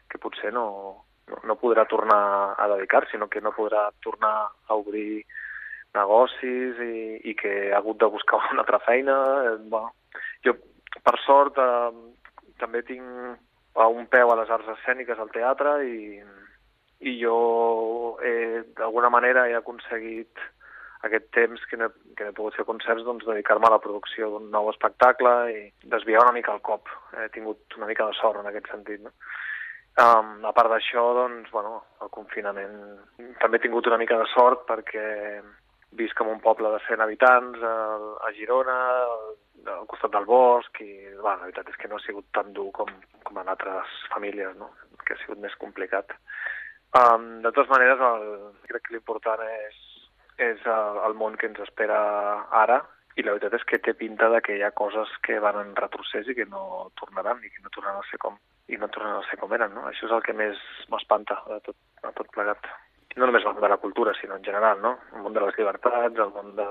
que 0.09 0.21
potser 0.23 0.53
no, 0.55 0.65
no, 1.29 1.43
no 1.47 1.59
podrà 1.61 1.85
tornar 1.91 2.21
a 2.57 2.67
dedicar, 2.75 3.05
sinó 3.11 3.29
que 3.29 3.43
no 3.43 3.53
podrà 3.55 3.89
tornar 4.03 4.35
a 4.47 4.79
obrir 4.79 5.25
negocis 5.97 6.79
i, 6.83 6.95
i 7.31 7.35
que 7.37 7.71
ha 7.71 7.79
hagut 7.79 7.99
de 8.01 8.09
buscar 8.11 8.41
una 8.51 8.63
altra 8.65 8.79
feina. 8.85 9.17
Eh, 9.47 9.57
bueno, 9.63 9.93
jo, 10.45 10.55
per 11.01 11.17
sort, 11.25 11.57
eh, 11.57 12.53
també 12.61 12.83
tinc 12.87 13.03
un 13.81 14.07
peu 14.11 14.31
a 14.31 14.37
les 14.41 14.49
arts 14.51 14.67
escèniques 14.75 15.19
al 15.19 15.31
teatre 15.31 15.77
i, 15.87 16.19
i 17.07 17.13
jo 17.21 18.17
eh, 18.21 18.63
d'alguna 18.77 19.09
manera 19.09 19.47
he 19.47 19.55
aconseguit 19.55 20.41
aquest 21.07 21.31
temps 21.33 21.63
que 21.69 21.77
no, 21.77 21.87
he, 21.87 22.15
que 22.17 22.27
he 22.29 22.33
pogut 22.37 22.57
fer 22.57 22.65
concerts, 22.67 23.05
doncs 23.07 23.25
dedicar-me 23.25 23.65
a 23.67 23.73
la 23.73 23.81
producció 23.81 24.29
d'un 24.29 24.51
nou 24.53 24.69
espectacle 24.69 25.31
i 25.49 25.61
desviar 25.89 26.21
una 26.25 26.35
mica 26.35 26.53
el 26.53 26.61
cop. 26.61 26.91
He 27.17 27.29
tingut 27.33 27.79
una 27.79 27.89
mica 27.89 28.05
de 28.05 28.17
sort 28.19 28.41
en 28.41 28.51
aquest 28.51 28.69
sentit, 28.69 29.01
no? 29.01 29.15
Um, 29.99 30.37
a 30.47 30.53
part 30.55 30.69
d'això, 30.71 31.01
doncs, 31.17 31.49
bueno, 31.51 31.81
el 32.05 32.11
confinament... 32.13 32.77
També 33.41 33.57
he 33.57 33.63
tingut 33.65 33.89
una 33.89 33.97
mica 33.99 34.19
de 34.21 34.27
sort 34.31 34.63
perquè 34.69 35.07
visc 35.97 36.21
en 36.21 36.31
un 36.31 36.39
poble 36.43 36.71
de 36.73 36.79
100 36.87 37.03
habitants 37.03 37.63
a, 37.67 37.73
a 38.27 38.31
Girona, 38.37 38.77
al 39.71 39.87
costat 39.91 40.13
del 40.13 40.25
bosc, 40.25 40.81
i 40.81 40.91
bueno, 41.19 41.41
la 41.41 41.49
veritat 41.49 41.69
és 41.69 41.77
que 41.79 41.89
no 41.91 41.99
ha 41.99 42.05
sigut 42.05 42.27
tan 42.35 42.53
dur 42.55 42.69
com, 42.75 42.89
com 43.27 43.41
en 43.41 43.51
altres 43.51 43.91
famílies, 44.13 44.55
no? 44.57 44.71
que 45.05 45.15
ha 45.15 45.21
sigut 45.23 45.41
més 45.43 45.55
complicat. 45.61 46.15
Um, 46.97 47.41
de 47.43 47.51
totes 47.51 47.69
maneres, 47.71 48.01
el, 48.03 48.25
crec 48.67 48.87
que 48.87 48.95
l'important 48.95 49.43
és, 49.47 49.77
és 50.41 50.65
el, 50.65 51.03
el 51.07 51.15
món 51.19 51.37
que 51.39 51.47
ens 51.51 51.61
espera 51.63 51.99
ara, 52.63 52.81
i 53.19 53.25
la 53.25 53.35
veritat 53.35 53.57
és 53.57 53.65
que 53.67 53.79
té 53.83 53.93
pinta 53.97 54.29
de 54.31 54.39
que 54.43 54.55
hi 54.55 54.63
ha 54.63 54.71
coses 54.71 55.11
que 55.25 55.39
van 55.43 55.59
en 55.59 55.73
retrocés 55.75 56.29
i 56.31 56.35
que 56.37 56.47
no 56.47 56.91
tornaran 56.99 57.41
i 57.43 57.51
que 57.51 57.63
no 57.63 57.71
tornaran 57.75 57.99
a 57.99 58.07
ser 58.07 58.19
com, 58.23 58.37
i 58.71 58.79
no 58.79 58.87
tornen 58.87 59.17
a 59.17 59.25
ser 59.27 59.39
com 59.41 59.51
eren. 59.57 59.73
No? 59.75 59.83
Això 59.89 60.07
és 60.07 60.15
el 60.15 60.23
que 60.23 60.35
més 60.37 60.59
m'espanta 60.91 61.41
de 61.49 61.59
tot, 61.67 61.77
de 62.05 62.13
tot 62.17 62.31
plegat. 62.35 62.71
No 63.17 63.27
només 63.27 63.45
el 63.45 63.53
món 63.53 63.63
de 63.63 63.69
la 63.69 63.77
cultura, 63.77 64.13
sinó 64.19 64.37
en 64.37 64.43
general, 64.43 64.81
no? 64.81 64.97
El 65.15 65.25
món 65.25 65.33
de 65.33 65.41
les 65.41 65.57
llibertats, 65.57 66.19
el 66.19 66.31
món 66.35 66.55
de... 66.55 66.67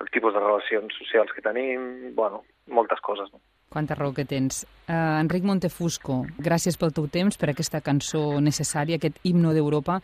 el 0.00 0.10
tipus 0.10 0.34
de 0.34 0.40
relacions 0.40 0.94
socials 0.98 1.32
que 1.32 1.42
tenim, 1.42 2.14
bueno, 2.14 2.42
moltes 2.66 3.00
coses, 3.00 3.30
no? 3.32 3.40
Quanta 3.74 3.96
raó 3.96 4.12
que 4.14 4.24
tens. 4.24 4.62
Uh, 4.86 5.18
Enric 5.18 5.42
Montefusco, 5.42 6.20
gràcies 6.38 6.76
pel 6.78 6.92
teu 6.94 7.08
temps, 7.10 7.34
per 7.40 7.48
aquesta 7.50 7.80
cançó 7.82 8.20
necessària, 8.38 9.00
aquest 9.00 9.18
himno 9.26 9.50
d'Europa 9.56 9.96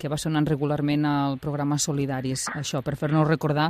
que 0.00 0.08
va 0.08 0.16
sonant 0.16 0.46
regularment 0.48 1.04
al 1.04 1.36
programa 1.42 1.76
Solidaris. 1.76 2.46
Això, 2.56 2.80
per 2.86 2.96
fer-nos 2.96 3.28
recordar 3.28 3.66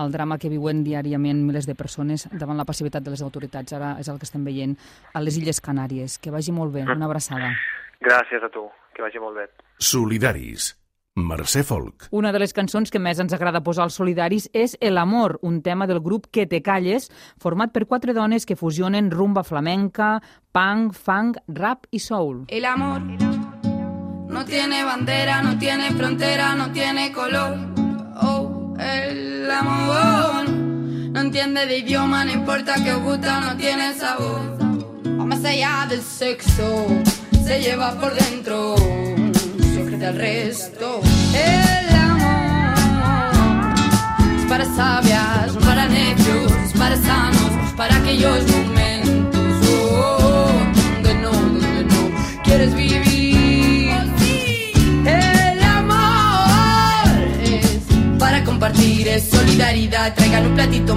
el 0.00 0.14
drama 0.14 0.38
que 0.40 0.48
viuen 0.52 0.80
diàriament 0.86 1.42
milers 1.44 1.68
de 1.68 1.76
persones 1.76 2.24
davant 2.32 2.56
la 2.56 2.64
passivitat 2.64 3.04
de 3.04 3.12
les 3.12 3.24
autoritats. 3.26 3.76
Ara 3.76 3.98
és 4.00 4.08
el 4.08 4.16
que 4.16 4.28
estem 4.28 4.48
veient 4.48 4.78
a 5.12 5.20
les 5.20 5.36
Illes 5.36 5.60
Canàries. 5.60 6.16
Que 6.16 6.32
vagi 6.32 6.56
molt 6.56 6.72
bé. 6.72 6.86
Una 6.88 7.10
abraçada. 7.10 7.52
Gràcies 8.00 8.40
a 8.40 8.48
tu. 8.48 8.64
Que 8.96 9.04
vagi 9.04 9.20
molt 9.20 9.42
bé. 9.42 9.50
Solidaris 9.82 10.76
Mercè 11.16 11.64
Folk. 11.66 12.06
Una 12.14 12.30
de 12.32 12.38
les 12.38 12.54
cançons 12.54 12.88
que 12.88 13.00
més 13.02 13.18
ens 13.20 13.32
agrada 13.34 13.60
posar 13.66 13.82
als 13.84 13.96
solidaris 13.98 14.46
és 14.54 14.76
El 14.80 14.96
amor, 14.96 15.40
un 15.42 15.58
tema 15.60 15.88
del 15.90 15.98
grup 16.00 16.28
Que 16.30 16.46
te 16.46 16.62
calles, 16.62 17.10
format 17.42 17.72
per 17.74 17.88
quatre 17.90 18.14
dones 18.14 18.46
que 18.46 18.56
fusionen 18.56 19.10
rumba 19.10 19.42
flamenca, 19.42 20.22
punk, 20.52 20.94
funk, 20.94 21.40
rap 21.48 21.88
i 21.90 21.98
soul. 21.98 22.44
El 22.48 22.64
amor 22.64 23.02
no 23.02 24.44
tiene 24.46 24.84
bandera, 24.84 25.42
no 25.42 25.58
tiene 25.58 25.90
frontera, 25.90 26.54
no 26.54 26.70
tiene 26.70 27.10
color. 27.12 27.58
Oh, 28.22 28.76
el 28.78 29.50
amor 29.50 30.48
no 30.48 31.20
entiende 31.20 31.66
de 31.66 31.78
idioma, 31.78 32.24
no 32.24 32.30
importa 32.30 32.74
que 32.82 32.94
gusta, 32.94 33.40
no 33.40 33.56
tiene 33.56 33.92
sabor. 33.94 34.56
Va 35.18 35.24
más 35.24 35.44
allá 35.44 35.86
del 35.90 36.02
sexo, 36.02 36.86
se 37.44 37.60
lleva 37.60 37.98
por 37.98 38.14
dentro 38.14 38.76
del 39.98 40.16
resto. 40.16 41.00
El 41.34 41.94
amor 41.94 42.74
es 44.38 44.44
para 44.46 44.64
sabias, 44.64 45.52
para 45.64 45.86
necios, 45.86 46.52
para 46.78 46.96
sanos, 46.96 47.72
para 47.76 47.96
aquellos 47.96 48.46
momentos 48.50 49.54
oh, 49.90 50.50
donde 50.94 51.14
no, 51.16 51.30
donde 51.30 51.84
no 51.84 52.42
quieres 52.42 52.74
vivir. 52.74 53.92
El 55.04 55.62
amor 55.62 57.08
es 57.42 57.80
para 58.18 58.44
compartir, 58.44 59.08
es 59.08 59.28
solidaridad. 59.28 60.14
Traigan 60.14 60.46
un 60.46 60.54
platito 60.54 60.96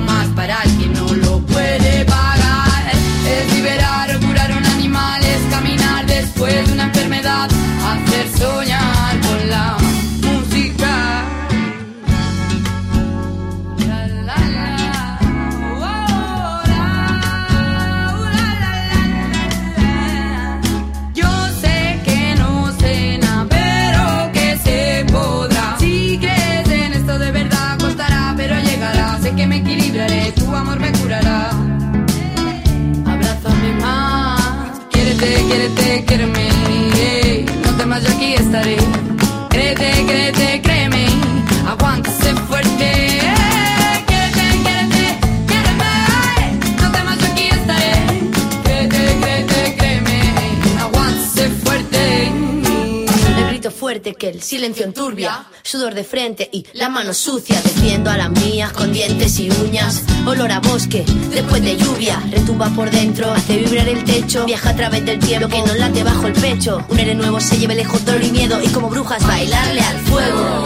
que 54.02 54.30
el 54.30 54.42
silencio 54.42 54.86
enturbia, 54.86 55.46
sudor 55.64 55.94
de 55.94 56.04
frente 56.04 56.50
y 56.52 56.66
la 56.74 56.90
mano 56.90 57.14
sucia. 57.14 57.62
Defiendo 57.62 58.10
a 58.10 58.18
las 58.18 58.30
mías 58.30 58.72
con 58.74 58.92
dientes 58.92 59.40
y 59.40 59.50
uñas, 59.50 60.04
olor 60.26 60.52
a 60.52 60.60
bosque 60.60 61.06
después 61.32 61.64
de 61.64 61.78
lluvia. 61.78 62.22
Retumba 62.30 62.70
por 62.70 62.92
dentro, 62.92 63.32
hace 63.32 63.58
vibrar 63.58 63.88
el 63.88 64.04
techo, 64.04 64.46
viaja 64.46 64.72
a 64.72 64.76
través 64.76 65.06
del 65.06 65.20
tiempo 65.20 65.48
que 65.48 65.60
nos 65.60 65.78
late 65.78 66.04
bajo 66.04 66.28
el 66.28 66.34
pecho. 66.34 66.86
Un 66.90 67.00
aire 67.00 67.16
nuevo 67.16 67.40
se 67.40 67.58
lleve 67.58 67.76
lejos 67.76 68.04
dolor 68.06 68.24
y 68.24 68.32
miedo 68.32 68.62
y 68.62 68.68
como 68.70 68.90
brujas 68.90 69.26
bailarle 69.26 69.82
al 69.82 69.98
fuego. 70.00 70.64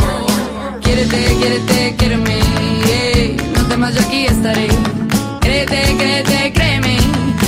Quiérete, 0.81 1.37
quiérete, 1.39 1.95
quiéreme, 1.97 2.39
no 3.53 3.65
temas 3.67 3.93
yo 3.93 4.01
aquí 4.01 4.25
estaré. 4.25 4.67
Créete, 5.39 5.95
créete, 5.97 6.53
créeme, 6.53 6.97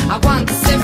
aguántese 0.09 0.77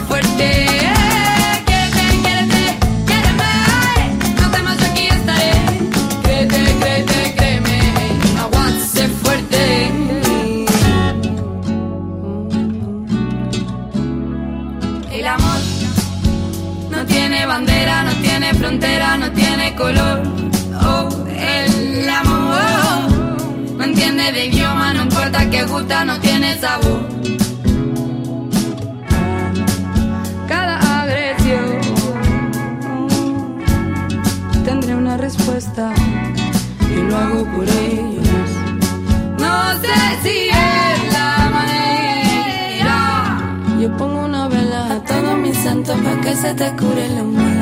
frontera, 18.68 19.18
no 19.18 19.32
tiene 19.32 19.76
color. 19.76 20.24
Oh, 20.82 21.08
el 21.30 22.10
amor 22.10 23.10
no 23.78 23.84
entiende 23.84 24.32
de 24.34 24.48
idioma, 24.48 24.94
no 24.94 25.04
importa 25.04 25.50
que 25.50 25.64
gusta, 25.64 26.04
no 26.04 26.20
tiene 26.20 26.60
sabor. 26.60 27.02
Cada 30.50 30.76
agresión 31.02 31.66
tendré 34.66 34.96
una 34.96 35.16
respuesta 35.16 35.94
y 36.94 36.96
lo 37.08 37.16
hago 37.16 37.46
por 37.54 37.64
ellos. 37.64 38.50
No 39.40 39.56
sé 39.84 39.98
si 40.24 40.38
es 40.50 41.14
la 41.18 41.30
manera. 41.58 42.98
Yo 43.80 43.96
pongo 43.96 44.26
una 44.26 44.50
vela 44.50 44.96
a 44.96 45.04
todos 45.06 45.38
mis 45.38 45.58
santos 45.58 45.98
para 46.02 46.20
que 46.20 46.36
se 46.36 46.54
te 46.54 46.70
cure 46.76 47.08
la 47.16 47.24
males. 47.24 47.57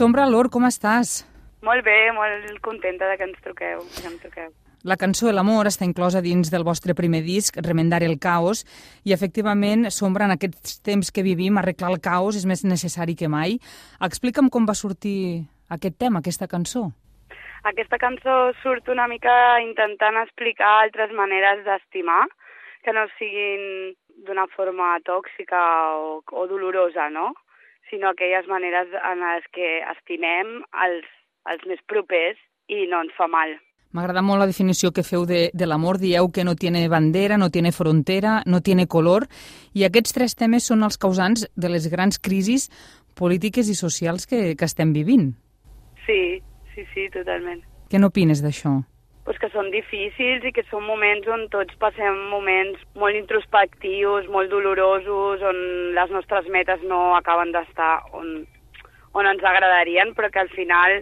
Sombra 0.00 0.22
Lor, 0.24 0.48
com 0.48 0.64
estàs? 0.64 1.26
Molt 1.60 1.84
bé, 1.84 2.08
molt 2.16 2.54
contenta 2.64 3.04
de 3.10 3.18
que 3.20 3.26
ens 3.28 3.40
truqueu. 3.44 3.82
Que 3.98 4.06
em 4.08 4.14
truqueu. 4.22 4.46
La 4.88 4.96
cançó 4.96 5.26
El 5.28 5.36
amor 5.42 5.68
està 5.68 5.84
inclosa 5.84 6.22
dins 6.24 6.48
del 6.48 6.64
vostre 6.64 6.94
primer 6.96 7.20
disc, 7.26 7.58
Remendar 7.66 7.98
el 8.06 8.16
caos, 8.16 8.62
i 9.04 9.12
efectivament, 9.12 9.90
Sombra, 9.92 10.24
en 10.24 10.32
aquests 10.32 10.78
temps 10.88 11.12
que 11.12 11.24
vivim, 11.26 11.58
arreglar 11.60 11.90
el 11.92 12.00
caos 12.00 12.38
és 12.40 12.46
més 12.48 12.64
necessari 12.64 13.12
que 13.12 13.28
mai. 13.28 13.58
Explica'm 14.08 14.48
com 14.48 14.64
va 14.70 14.78
sortir 14.78 15.44
aquest 15.68 16.00
tema, 16.00 16.24
aquesta 16.24 16.48
cançó. 16.48 16.86
Aquesta 17.68 18.00
cançó 18.00 18.38
surt 18.62 18.88
una 18.88 19.04
mica 19.04 19.36
intentant 19.60 20.16
explicar 20.22 20.78
altres 20.78 21.12
maneres 21.12 21.60
d'estimar, 21.68 22.24
que 22.88 22.96
no 22.96 23.04
siguin 23.18 23.92
d'una 24.24 24.48
forma 24.56 24.96
tòxica 25.04 25.60
o, 26.00 26.22
o 26.24 26.48
dolorosa, 26.48 27.10
no? 27.12 27.34
Sinó 27.90 28.10
aquelles 28.10 28.46
maneres 28.48 28.88
en 28.94 29.24
les 29.24 29.48
que 29.54 29.80
estimem 29.96 30.60
els, 30.86 31.08
els 31.50 31.66
més 31.68 31.82
propers 31.90 32.38
i 32.70 32.86
no 32.90 33.02
ens 33.04 33.12
fa 33.18 33.28
mal. 33.28 33.58
M'agrada 33.90 34.22
molt 34.22 34.38
la 34.38 34.46
definició 34.46 34.92
que 34.94 35.02
feu 35.02 35.24
de, 35.26 35.48
de 35.50 35.66
l'amor. 35.66 35.98
Dieu 35.98 36.28
que 36.30 36.44
no 36.46 36.54
tiene 36.54 36.86
bandera, 36.88 37.36
no 37.38 37.50
tiene 37.50 37.72
frontera, 37.74 38.42
no 38.46 38.60
tiene 38.62 38.86
color. 38.86 39.26
I 39.74 39.82
aquests 39.88 40.14
tres 40.14 40.36
temes 40.38 40.68
són 40.70 40.86
els 40.86 40.98
causants 40.98 41.48
de 41.56 41.72
les 41.72 41.90
grans 41.90 42.20
crisis 42.22 42.68
polítiques 43.18 43.68
i 43.68 43.74
socials 43.74 44.30
que, 44.30 44.54
que 44.54 44.68
estem 44.68 44.94
vivint. 44.94 45.32
Sí, 46.06 46.38
sí, 46.74 46.86
sí, 46.94 47.08
totalment. 47.10 47.64
Què 47.90 47.98
n'opines 47.98 48.44
d'això? 48.44 48.78
Pues 49.30 49.38
que 49.38 49.48
són 49.54 49.68
difícils 49.70 50.42
i 50.42 50.50
que 50.50 50.64
són 50.66 50.82
moments 50.82 51.28
on 51.30 51.44
tots 51.52 51.76
passem 51.78 52.16
moments 52.32 52.80
molt 52.98 53.14
introspectius, 53.14 54.24
molt 54.26 54.50
dolorosos, 54.50 55.44
on 55.46 55.60
les 55.94 56.10
nostres 56.10 56.48
metes 56.50 56.82
no 56.90 56.98
acaben 57.14 57.52
d'estar 57.54 57.92
on, 58.18 58.32
on 59.14 59.28
ens 59.30 59.44
agradarien, 59.46 60.10
però 60.18 60.32
que 60.34 60.40
al 60.42 60.50
final 60.50 60.96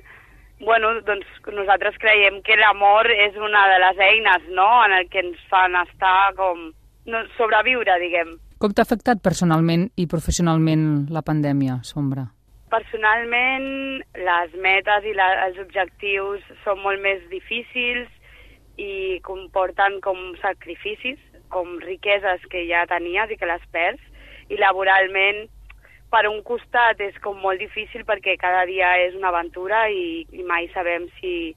bueno, 0.60 0.90
doncs 1.06 1.24
nosaltres 1.56 1.96
creiem 2.02 2.42
que 2.44 2.58
l'amor 2.60 3.08
és 3.14 3.38
una 3.40 3.62
de 3.72 3.80
les 3.86 4.04
eines 4.10 4.44
no? 4.52 4.68
en 4.84 4.98
el 4.98 5.08
que 5.08 5.24
ens 5.24 5.40
fan 5.48 5.80
estar 5.86 6.34
com 6.36 6.66
no, 7.08 7.24
sobreviure, 7.38 7.96
diguem. 8.04 8.36
Com 8.60 8.76
t'ha 8.76 8.84
afectat 8.84 9.24
personalment 9.24 9.88
i 9.96 10.04
professionalment 10.04 11.08
la 11.16 11.24
pandèmia, 11.24 11.78
Sombra? 11.80 12.26
Personalment, 12.68 14.04
les 14.20 14.54
metes 14.60 15.08
i 15.08 15.16
la, 15.16 15.32
els 15.48 15.64
objectius 15.64 16.44
són 16.66 16.84
molt 16.84 17.00
més 17.00 17.24
difícils 17.32 18.12
i 18.78 19.18
comporten 19.26 19.98
com 20.00 20.18
sacrificis, 20.40 21.18
com 21.50 21.78
riqueses 21.82 22.44
que 22.52 22.64
ja 22.68 22.86
tenies 22.86 23.30
i 23.30 23.38
que 23.40 23.48
les 23.50 23.64
perds, 23.74 24.02
i 24.48 24.58
laboralment 24.60 25.46
per 26.12 26.24
un 26.28 26.40
costat 26.46 27.00
és 27.04 27.16
com 27.24 27.36
molt 27.42 27.60
difícil 27.60 28.04
perquè 28.08 28.38
cada 28.40 28.64
dia 28.68 28.94
és 29.04 29.16
una 29.18 29.32
aventura 29.32 29.88
i, 29.92 30.24
i 30.32 30.44
mai 30.46 30.70
sabem 30.72 31.08
si, 31.18 31.52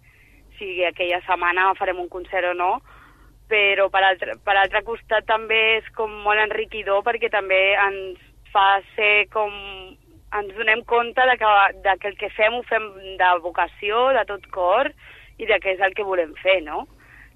si 0.57 0.81
aquella 0.83 1.21
setmana 1.27 1.71
farem 1.79 2.01
un 2.03 2.09
concert 2.11 2.51
o 2.51 2.57
no, 2.57 2.71
però 3.51 3.87
per 3.91 4.03
altre, 4.07 4.35
per 4.43 4.57
altre 4.57 4.83
costat 4.87 5.27
també 5.29 5.61
és 5.77 5.87
com 5.95 6.11
molt 6.25 6.41
enriquidor 6.43 7.03
perquè 7.07 7.31
també 7.31 7.61
ens 7.87 8.19
fa 8.51 8.81
ser 8.95 9.27
com... 9.31 9.53
ens 10.31 10.53
donem 10.55 10.83
compte 10.87 11.23
de 11.27 11.35
que, 11.39 11.55
de 11.83 11.95
que 11.99 12.11
el 12.11 12.17
que 12.19 12.29
fem 12.35 12.53
ho 12.55 12.61
fem 12.67 12.85
de 13.19 13.31
vocació, 13.43 14.09
de 14.15 14.23
tot 14.27 14.45
cor, 14.51 14.91
i 15.39 15.47
de 15.47 15.57
que 15.59 15.73
és 15.75 15.83
el 15.83 15.95
que 15.95 16.07
volem 16.07 16.31
fer, 16.43 16.61
no? 16.63 16.85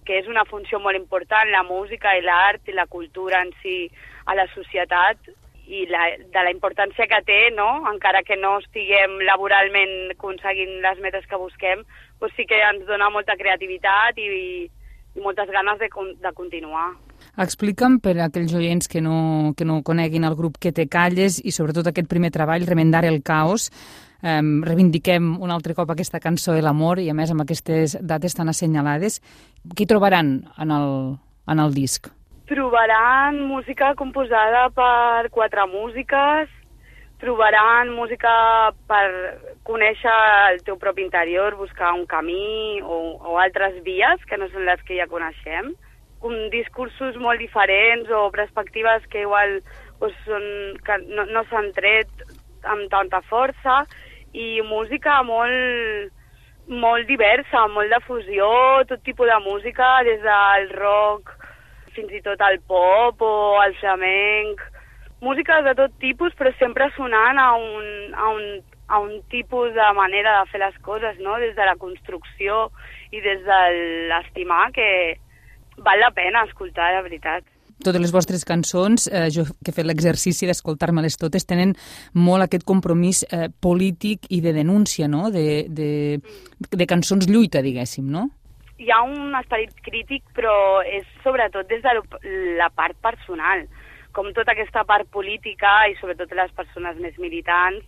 Que 0.05 0.19
és 0.21 0.27
una 0.31 0.45
funció 0.45 0.79
molt 0.79 0.97
important, 0.97 1.49
la 1.51 1.63
música 1.67 2.13
i 2.17 2.21
l'art 2.23 2.69
i 2.69 2.75
la 2.77 2.87
cultura 2.87 3.41
en 3.43 3.51
si 3.61 3.89
a 4.25 4.35
la 4.37 4.45
societat 4.53 5.33
i 5.65 5.85
la, 5.89 6.03
de 6.17 6.43
la 6.45 6.53
importància 6.53 7.07
que 7.09 7.21
té, 7.25 7.39
no? 7.55 7.67
encara 7.89 8.21
que 8.23 8.37
no 8.37 8.59
estiguem 8.61 9.17
laboralment 9.25 10.13
aconseguint 10.13 10.77
les 10.83 11.01
metes 11.01 11.25
que 11.29 11.41
busquem, 11.41 11.81
doncs 12.21 12.37
sí 12.37 12.45
que 12.45 12.61
ens 12.61 12.85
dona 12.85 13.09
molta 13.09 13.37
creativitat 13.39 14.21
i, 14.21 14.29
i 14.69 15.23
moltes 15.25 15.49
ganes 15.49 15.81
de, 15.81 15.89
de 16.21 16.33
continuar. 16.37 16.91
Explica'm 17.41 17.97
per 18.03 18.13
a 18.19 18.27
aquells 18.29 18.53
oients 18.55 18.87
que 18.91 19.01
no, 19.01 19.53
que 19.57 19.65
no 19.65 19.81
coneguin 19.83 20.27
el 20.27 20.35
grup 20.37 20.59
Que 20.61 20.71
te 20.75 20.85
calles 20.91 21.39
i 21.43 21.51
sobretot 21.55 21.87
aquest 21.89 22.07
primer 22.11 22.31
treball, 22.31 22.67
Remendar 22.67 23.05
el 23.07 23.21
caos, 23.23 23.71
eh, 24.25 24.41
reivindiquem 24.65 25.35
un 25.41 25.53
altre 25.53 25.75
cop 25.77 25.93
aquesta 25.93 26.19
cançó 26.19 26.55
de 26.57 26.65
l'amor 26.65 26.99
i 26.99 27.09
a 27.11 27.15
més 27.17 27.31
amb 27.31 27.45
aquestes 27.45 27.97
dates 28.01 28.35
tan 28.35 28.49
assenyalades. 28.49 29.21
Què 29.77 29.87
trobaran 29.87 30.37
en 30.57 30.73
el, 30.73 30.91
en 31.47 31.61
el 31.61 31.73
disc? 31.77 32.09
Trobaran 32.49 33.39
música 33.47 33.93
composada 33.97 34.67
per 34.73 35.31
quatre 35.33 35.65
músiques, 35.69 36.51
trobaran 37.21 37.89
música 37.95 38.33
per 38.89 39.07
conèixer 39.65 40.13
el 40.51 40.61
teu 40.67 40.77
propi 40.77 41.01
interior, 41.05 41.55
buscar 41.57 41.93
un 41.97 42.05
camí 42.05 42.81
o, 42.83 43.17
o 43.17 43.39
altres 43.41 43.79
vies 43.85 44.21
que 44.29 44.37
no 44.37 44.49
són 44.51 44.67
les 44.67 44.81
que 44.85 44.99
ja 44.99 45.09
coneixem, 45.09 45.73
un 46.25 46.49
discursos 46.53 47.17
molt 47.21 47.41
diferents 47.41 48.09
o 48.13 48.27
perspectives 48.33 49.05
que 49.09 49.25
igual 49.25 49.59
doncs, 50.01 50.17
són, 50.27 50.45
que 50.85 50.99
no, 51.07 51.25
no 51.33 51.45
s'han 51.49 51.71
tret 51.73 52.25
amb 52.65 52.89
tanta 52.93 53.21
força 53.29 53.83
i 54.35 54.61
música 54.67 55.21
molt, 55.23 56.11
molt 56.67 57.07
diversa, 57.07 57.65
molt 57.71 57.93
de 57.93 58.01
fusió, 58.03 58.51
tot 58.89 59.03
tipus 59.07 59.31
de 59.31 59.39
música, 59.45 59.97
des 60.07 60.21
del 60.23 60.69
rock 60.75 61.31
fins 61.95 62.11
i 62.11 62.19
tot 62.23 62.41
al 62.43 62.59
pop 62.67 63.21
o 63.23 63.33
al 63.63 63.75
flamenc, 63.79 64.61
música 65.23 65.61
de 65.63 65.75
tot 65.79 65.93
tipus, 66.03 66.35
però 66.35 66.51
sempre 66.59 66.89
sonant 66.97 67.39
a 67.39 67.53
un, 67.55 67.85
a 68.11 68.31
un, 68.33 68.45
a 68.91 68.99
un 68.99 69.21
tipus 69.31 69.71
de 69.73 69.89
manera 69.95 70.41
de 70.41 70.51
fer 70.51 70.59
les 70.65 70.75
coses, 70.83 71.15
no? 71.23 71.39
des 71.39 71.55
de 71.55 71.65
la 71.65 71.77
construcció 71.79 72.67
i 73.15 73.23
des 73.23 73.43
de 73.47 73.61
l'estimar, 74.11 74.67
que 74.75 74.89
val 75.77 76.03
la 76.03 76.11
pena 76.11 76.43
escoltar, 76.49 76.91
la 76.93 77.05
veritat 77.07 77.47
totes 77.83 78.01
les 78.01 78.13
vostres 78.13 78.45
cançons, 78.47 79.09
eh, 79.11 79.27
jo 79.33 79.43
que 79.45 79.71
he 79.71 79.75
fet 79.75 79.85
l'exercici 79.85 80.47
d'escoltar-me-les 80.47 81.17
totes, 81.19 81.45
tenen 81.45 81.75
molt 82.13 82.45
aquest 82.45 82.63
compromís 82.63 83.25
eh, 83.29 83.49
polític 83.59 84.29
i 84.29 84.41
de 84.41 84.55
denúncia, 84.55 85.09
no? 85.11 85.29
De, 85.31 85.65
de, 85.69 86.21
de 86.71 86.87
cançons 86.87 87.27
lluita, 87.27 87.61
diguéssim, 87.65 88.07
no? 88.09 88.29
hi 88.77 88.89
ha 88.91 89.01
un 89.07 89.35
esperit 89.39 89.75
crític, 89.85 90.23
però 90.35 90.83
és 90.83 91.05
sobretot 91.23 91.67
des 91.69 91.83
de 91.83 91.93
la 92.59 92.69
part 92.75 92.97
personal. 93.03 93.63
Com 94.15 94.31
tota 94.35 94.51
aquesta 94.51 94.83
part 94.87 95.07
política 95.11 95.85
i 95.91 95.95
sobretot 95.99 96.33
les 96.35 96.51
persones 96.55 96.99
més 96.99 97.15
militants 97.19 97.83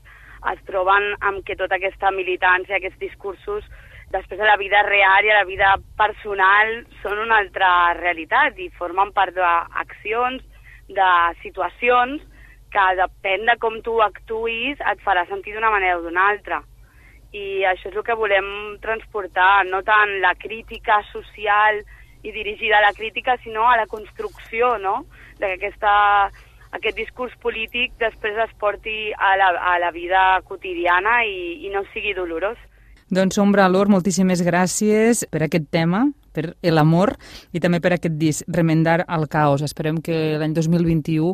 es 0.51 0.63
troben 0.67 1.13
amb 1.27 1.43
que 1.43 1.57
tota 1.59 1.75
aquesta 1.75 2.11
militància, 2.15 2.77
aquests 2.77 2.99
discursos, 3.01 3.65
després 4.13 4.39
de 4.39 4.47
la 4.47 4.57
vida 4.57 4.83
real 4.87 5.25
i 5.25 5.33
la 5.33 5.43
vida 5.49 5.73
personal 5.99 6.73
són 7.01 7.19
una 7.25 7.41
altra 7.41 7.93
realitat 7.99 8.59
i 8.59 8.69
formen 8.77 9.11
part 9.11 9.35
d'accions, 9.35 10.43
de 10.87 11.11
situacions 11.41 12.23
que 12.71 12.87
depèn 12.95 13.45
de 13.49 13.57
com 13.59 13.81
tu 13.83 13.99
actuïs 14.01 14.79
et 14.79 15.03
farà 15.03 15.25
sentir 15.27 15.55
d'una 15.55 15.71
manera 15.73 15.97
o 15.99 16.05
d'una 16.05 16.29
altra 16.31 16.61
i 17.35 17.63
això 17.67 17.89
és 17.89 17.95
el 17.95 18.05
que 18.07 18.15
volem 18.15 18.77
transportar, 18.81 19.65
no 19.67 19.81
tant 19.83 20.19
la 20.23 20.33
crítica 20.39 21.01
social 21.11 21.81
i 22.23 22.31
dirigida 22.31 22.77
a 22.77 22.85
la 22.87 22.93
crítica, 22.93 23.37
sinó 23.43 23.67
a 23.69 23.77
la 23.77 23.87
construcció, 23.87 24.77
no?, 24.77 25.05
de 25.37 25.45
que 25.45 25.57
aquesta, 25.59 26.31
aquest 26.71 26.97
discurs 26.97 27.35
polític 27.43 27.93
després 27.99 28.37
es 28.47 28.53
porti 28.59 29.11
a 29.13 29.35
la, 29.37 29.51
a 29.73 29.77
la 29.79 29.91
vida 29.91 30.41
quotidiana 30.47 31.23
i, 31.25 31.67
i 31.67 31.69
no 31.73 31.83
sigui 31.93 32.15
dolorós. 32.17 32.57
Doncs, 33.09 33.37
Ombra 33.39 33.69
Lor, 33.71 33.87
moltíssimes 33.87 34.41
gràcies 34.43 35.21
per 35.31 35.45
aquest 35.45 35.69
tema, 35.71 36.01
per 36.35 36.51
l'amor 36.67 37.13
i 37.55 37.61
també 37.63 37.79
per 37.79 37.93
aquest 37.95 38.17
disc, 38.19 38.43
Remendar 38.51 39.05
el 39.07 39.29
caos. 39.31 39.63
Esperem 39.63 40.01
que 40.03 40.35
l'any 40.41 40.51
2021 40.57 41.31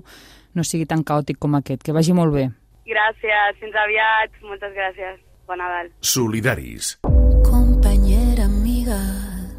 no 0.54 0.64
sigui 0.64 0.86
tan 0.86 1.02
caòtic 1.02 1.40
com 1.42 1.58
aquest. 1.58 1.82
Que 1.82 1.96
vagi 1.96 2.14
molt 2.14 2.36
bé. 2.36 2.46
Gràcies, 2.86 3.58
fins 3.60 3.74
aviat, 3.74 4.38
moltes 4.46 4.76
gràcies. 4.78 5.18
Bon 5.48 5.58
Nadal. 5.58 5.90
Solidaris. 6.00 7.00
Compañera, 7.44 8.46
amiga, 8.46 9.02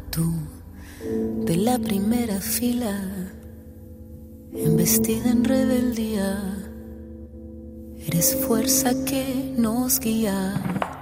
tú, 0.09 0.31
de 1.45 1.57
la 1.57 1.77
primera 1.83 2.39
fila, 2.39 2.95
embestida 4.55 5.29
en 5.29 5.43
rebeldía, 5.43 6.31
eres 8.07 8.33
fuerza 8.47 8.95
que 9.05 9.53
nos 9.57 9.99
guía. 9.99 10.94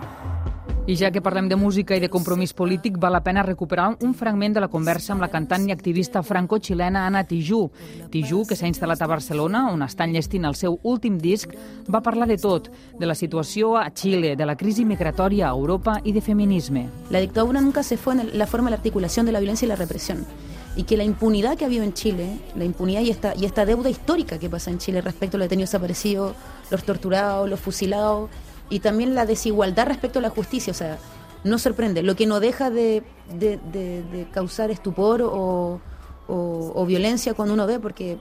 I 0.86 0.98
ja 1.00 1.14
que 1.16 1.22
parlem 1.24 1.46
de 1.48 1.56
música 1.56 1.96
i 1.96 2.02
de 2.04 2.10
compromís 2.12 2.52
polític, 2.52 2.98
val 3.00 3.14
la 3.16 3.22
pena 3.24 3.40
recuperar 3.42 3.86
un 4.04 4.12
fragment 4.14 4.58
de 4.58 4.60
la 4.60 4.68
conversa 4.68 5.14
amb 5.14 5.24
la 5.24 5.30
cantant 5.32 5.64
i 5.70 5.72
activista 5.72 6.20
franco-xilena 6.28 7.06
Ana 7.08 7.22
Tijú. 7.24 7.70
Tijú, 8.12 8.42
que 8.44 8.58
s'ha 8.60 8.68
instal·lat 8.68 9.00
a 9.00 9.08
Barcelona, 9.08 9.62
on 9.72 9.86
està 9.86 10.04
enllestint 10.04 10.44
el 10.44 10.58
seu 10.60 10.76
últim 10.84 11.16
disc, 11.24 11.56
va 11.88 12.04
parlar 12.04 12.28
de 12.28 12.36
tot, 12.36 12.68
de 13.00 13.08
la 13.08 13.16
situació 13.16 13.78
a 13.80 13.86
Xile, 13.96 14.36
de 14.36 14.46
la 14.46 14.58
crisi 14.60 14.84
migratòria 14.84 15.48
a 15.48 15.56
Europa 15.56 16.02
i 16.04 16.12
de 16.12 16.20
feminisme. 16.20 16.90
La 17.16 17.24
dictadura 17.24 17.62
nunca 17.62 17.82
se 17.82 17.96
fue 17.96 18.20
en 18.20 18.38
la 18.38 18.48
forma 18.48 18.68
de 18.68 18.76
la 18.76 18.82
articulación 18.84 19.26
de 19.26 19.32
la 19.32 19.40
violencia 19.40 19.66
y 19.66 19.70
la 19.70 19.80
represión. 19.80 20.28
y 20.76 20.86
que 20.86 20.98
la 20.98 21.04
impunidad 21.04 21.56
que 21.56 21.66
ha 21.66 21.68
habido 21.68 21.84
en 21.84 21.94
Chile, 21.94 22.40
la 22.56 22.66
impunidad 22.66 23.02
y 23.02 23.12
esta, 23.12 23.36
y 23.36 23.46
esta 23.46 23.64
deuda 23.64 23.92
histórica 23.92 24.40
que 24.40 24.50
pasa 24.50 24.72
en 24.72 24.80
Chile 24.80 25.02
respecto 25.02 25.38
a 25.38 25.40
los 25.40 25.46
detenidos 25.46 25.70
desaparecidos, 25.70 26.36
los 26.72 26.84
torturados, 26.84 27.48
los 27.48 27.60
fusilados, 27.60 28.32
y 28.70 28.80
también 28.80 29.16
la 29.16 29.26
desigualdad 29.26 29.88
respecto 29.88 30.20
a 30.20 30.22
la 30.22 30.30
justicia, 30.30 30.72
o 30.72 30.76
sea, 30.76 30.98
no 31.44 31.60
sorprende, 31.60 32.04
lo 32.04 32.16
que 32.16 32.26
no 32.26 32.40
deja 32.40 32.70
de, 32.70 33.04
de, 33.38 34.28
causar 34.32 34.72
estupor 34.72 35.22
o, 35.22 35.82
o, 36.28 36.72
o 36.76 36.86
violencia 36.86 37.34
cuando 37.34 37.54
uno 37.54 37.68
ve, 37.68 37.80
porque 37.80 38.18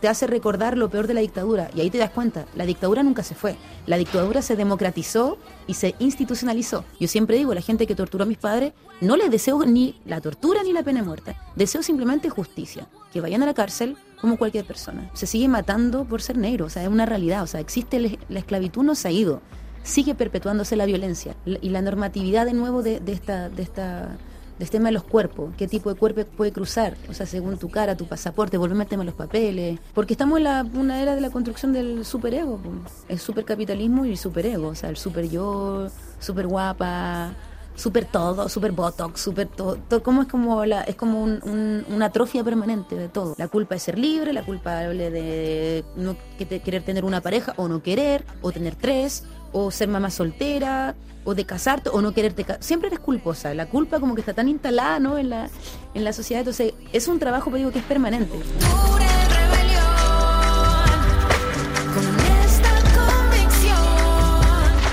te 0.00 0.08
hace 0.08 0.26
recordar 0.26 0.76
lo 0.76 0.88
peor 0.88 1.06
de 1.06 1.14
la 1.14 1.20
dictadura. 1.20 1.70
Y 1.74 1.80
ahí 1.80 1.90
te 1.90 1.98
das 1.98 2.10
cuenta, 2.10 2.46
la 2.54 2.66
dictadura 2.66 3.02
nunca 3.02 3.22
se 3.22 3.34
fue. 3.34 3.56
La 3.86 3.96
dictadura 3.96 4.42
se 4.42 4.56
democratizó 4.56 5.38
y 5.66 5.74
se 5.74 5.94
institucionalizó. 5.98 6.84
Yo 6.98 7.08
siempre 7.08 7.36
digo, 7.36 7.54
la 7.54 7.60
gente 7.60 7.86
que 7.86 7.94
torturó 7.94 8.24
a 8.24 8.26
mis 8.26 8.38
padres, 8.38 8.72
no 9.00 9.16
les 9.16 9.30
deseo 9.30 9.64
ni 9.64 10.00
la 10.04 10.20
tortura 10.20 10.62
ni 10.62 10.72
la 10.72 10.82
pena 10.82 11.00
de 11.00 11.06
muerte. 11.06 11.36
Deseo 11.56 11.82
simplemente 11.82 12.28
justicia. 12.30 12.88
Que 13.12 13.20
vayan 13.20 13.42
a 13.42 13.46
la 13.46 13.54
cárcel 13.54 13.96
como 14.20 14.36
cualquier 14.36 14.64
persona. 14.64 15.10
Se 15.14 15.26
sigue 15.26 15.48
matando 15.48 16.04
por 16.04 16.20
ser 16.20 16.36
negro, 16.36 16.66
o 16.66 16.70
sea, 16.70 16.82
es 16.82 16.88
una 16.88 17.06
realidad. 17.06 17.42
O 17.42 17.46
sea, 17.46 17.60
existe 17.60 18.18
la 18.28 18.38
esclavitud, 18.38 18.82
no 18.82 18.94
se 18.94 19.08
ha 19.08 19.10
ido. 19.12 19.40
Sigue 19.84 20.16
perpetuándose 20.16 20.74
la 20.74 20.86
violencia 20.86 21.36
y 21.46 21.68
la 21.68 21.82
normatividad 21.82 22.46
de 22.46 22.54
nuevo 22.54 22.82
de, 22.82 22.98
de 22.98 23.12
esta... 23.12 23.48
De 23.48 23.62
esta 23.62 24.16
del 24.56 24.70
tema 24.70 24.86
de 24.86 24.92
los 24.92 25.02
cuerpos, 25.02 25.52
qué 25.58 25.66
tipo 25.66 25.92
de 25.92 25.98
cuerpo 25.98 26.22
puede 26.36 26.52
cruzar, 26.52 26.96
o 27.10 27.12
sea, 27.12 27.26
según 27.26 27.58
tu 27.58 27.68
cara, 27.68 27.96
tu 27.96 28.06
pasaporte, 28.06 28.56
volver 28.56 28.80
a 28.80 28.84
tema 28.84 29.02
de 29.02 29.06
los 29.06 29.16
papeles, 29.16 29.80
porque 29.92 30.14
estamos 30.14 30.38
en 30.38 30.44
la, 30.44 30.64
una 30.74 31.02
era 31.02 31.16
de 31.16 31.20
la 31.20 31.30
construcción 31.30 31.72
del 31.72 32.04
superego, 32.04 32.60
el 33.08 33.18
supercapitalismo 33.18 34.04
y 34.04 34.10
el 34.10 34.16
superego, 34.16 34.68
o 34.68 34.74
sea, 34.76 34.90
el 34.90 34.96
super 34.96 35.28
yo, 35.28 35.88
super 36.20 36.46
guapa, 36.46 37.32
super 37.74 38.04
todo, 38.04 38.48
super 38.48 38.70
botox, 38.70 39.20
super 39.20 39.48
todo, 39.48 39.76
todo 39.88 40.02
como 40.04 40.22
es 40.22 40.28
como 40.28 40.64
la, 40.64 40.82
es 40.82 40.94
como 40.94 41.20
un, 41.20 41.40
un, 41.42 41.84
una 41.92 42.06
atrofia 42.06 42.44
permanente 42.44 42.94
de 42.94 43.08
todo. 43.08 43.34
La 43.36 43.48
culpa 43.48 43.74
es 43.74 43.82
ser 43.82 43.98
libre, 43.98 44.32
la 44.32 44.44
culpable 44.44 45.10
de 45.10 45.84
no 45.96 46.14
querer 46.38 46.84
tener 46.84 47.04
una 47.04 47.20
pareja 47.20 47.54
o 47.56 47.66
no 47.66 47.82
querer, 47.82 48.24
o 48.40 48.52
tener 48.52 48.76
tres, 48.76 49.24
o 49.54 49.70
ser 49.70 49.88
mamá 49.88 50.10
soltera, 50.10 50.94
o 51.24 51.34
de 51.34 51.46
casarte 51.46 51.88
o 51.88 52.02
no 52.02 52.12
quererte 52.12 52.44
casar. 52.44 52.62
Siempre 52.62 52.88
eres 52.88 52.98
culposa. 52.98 53.54
La 53.54 53.66
culpa 53.66 54.00
como 54.00 54.14
que 54.14 54.20
está 54.20 54.34
tan 54.34 54.48
instalada 54.48 54.98
¿no? 54.98 55.16
en, 55.16 55.30
la, 55.30 55.48
en 55.94 56.04
la 56.04 56.12
sociedad. 56.12 56.40
Entonces, 56.40 56.74
es 56.92 57.08
un 57.08 57.18
trabajo, 57.18 57.46
pero 57.46 57.58
digo, 57.58 57.70
que 57.70 57.78
es 57.78 57.84
permanente. 57.84 58.38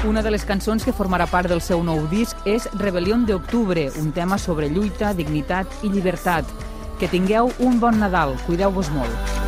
Una 0.08 0.24
de 0.24 0.32
les 0.32 0.43
cançons 0.45 0.84
que 0.84 0.93
formarà 0.97 1.28
part 1.30 1.47
del 1.47 1.62
seu 1.62 1.84
nou 1.86 2.08
disc 2.10 2.38
és 2.50 2.65
Rebel·lió 2.74 3.19
d'Octubre, 3.28 3.86
un 4.02 4.10
tema 4.12 4.39
sobre 4.41 4.67
lluita, 4.69 5.13
dignitat 5.13 5.69
i 5.86 5.93
llibertat. 5.93 6.50
Que 7.00 7.08
tingueu 7.08 7.54
un 7.60 7.80
bon 7.80 8.02
Nadal. 8.02 8.34
Cuideu-vos 8.47 8.89
molt. 8.97 9.40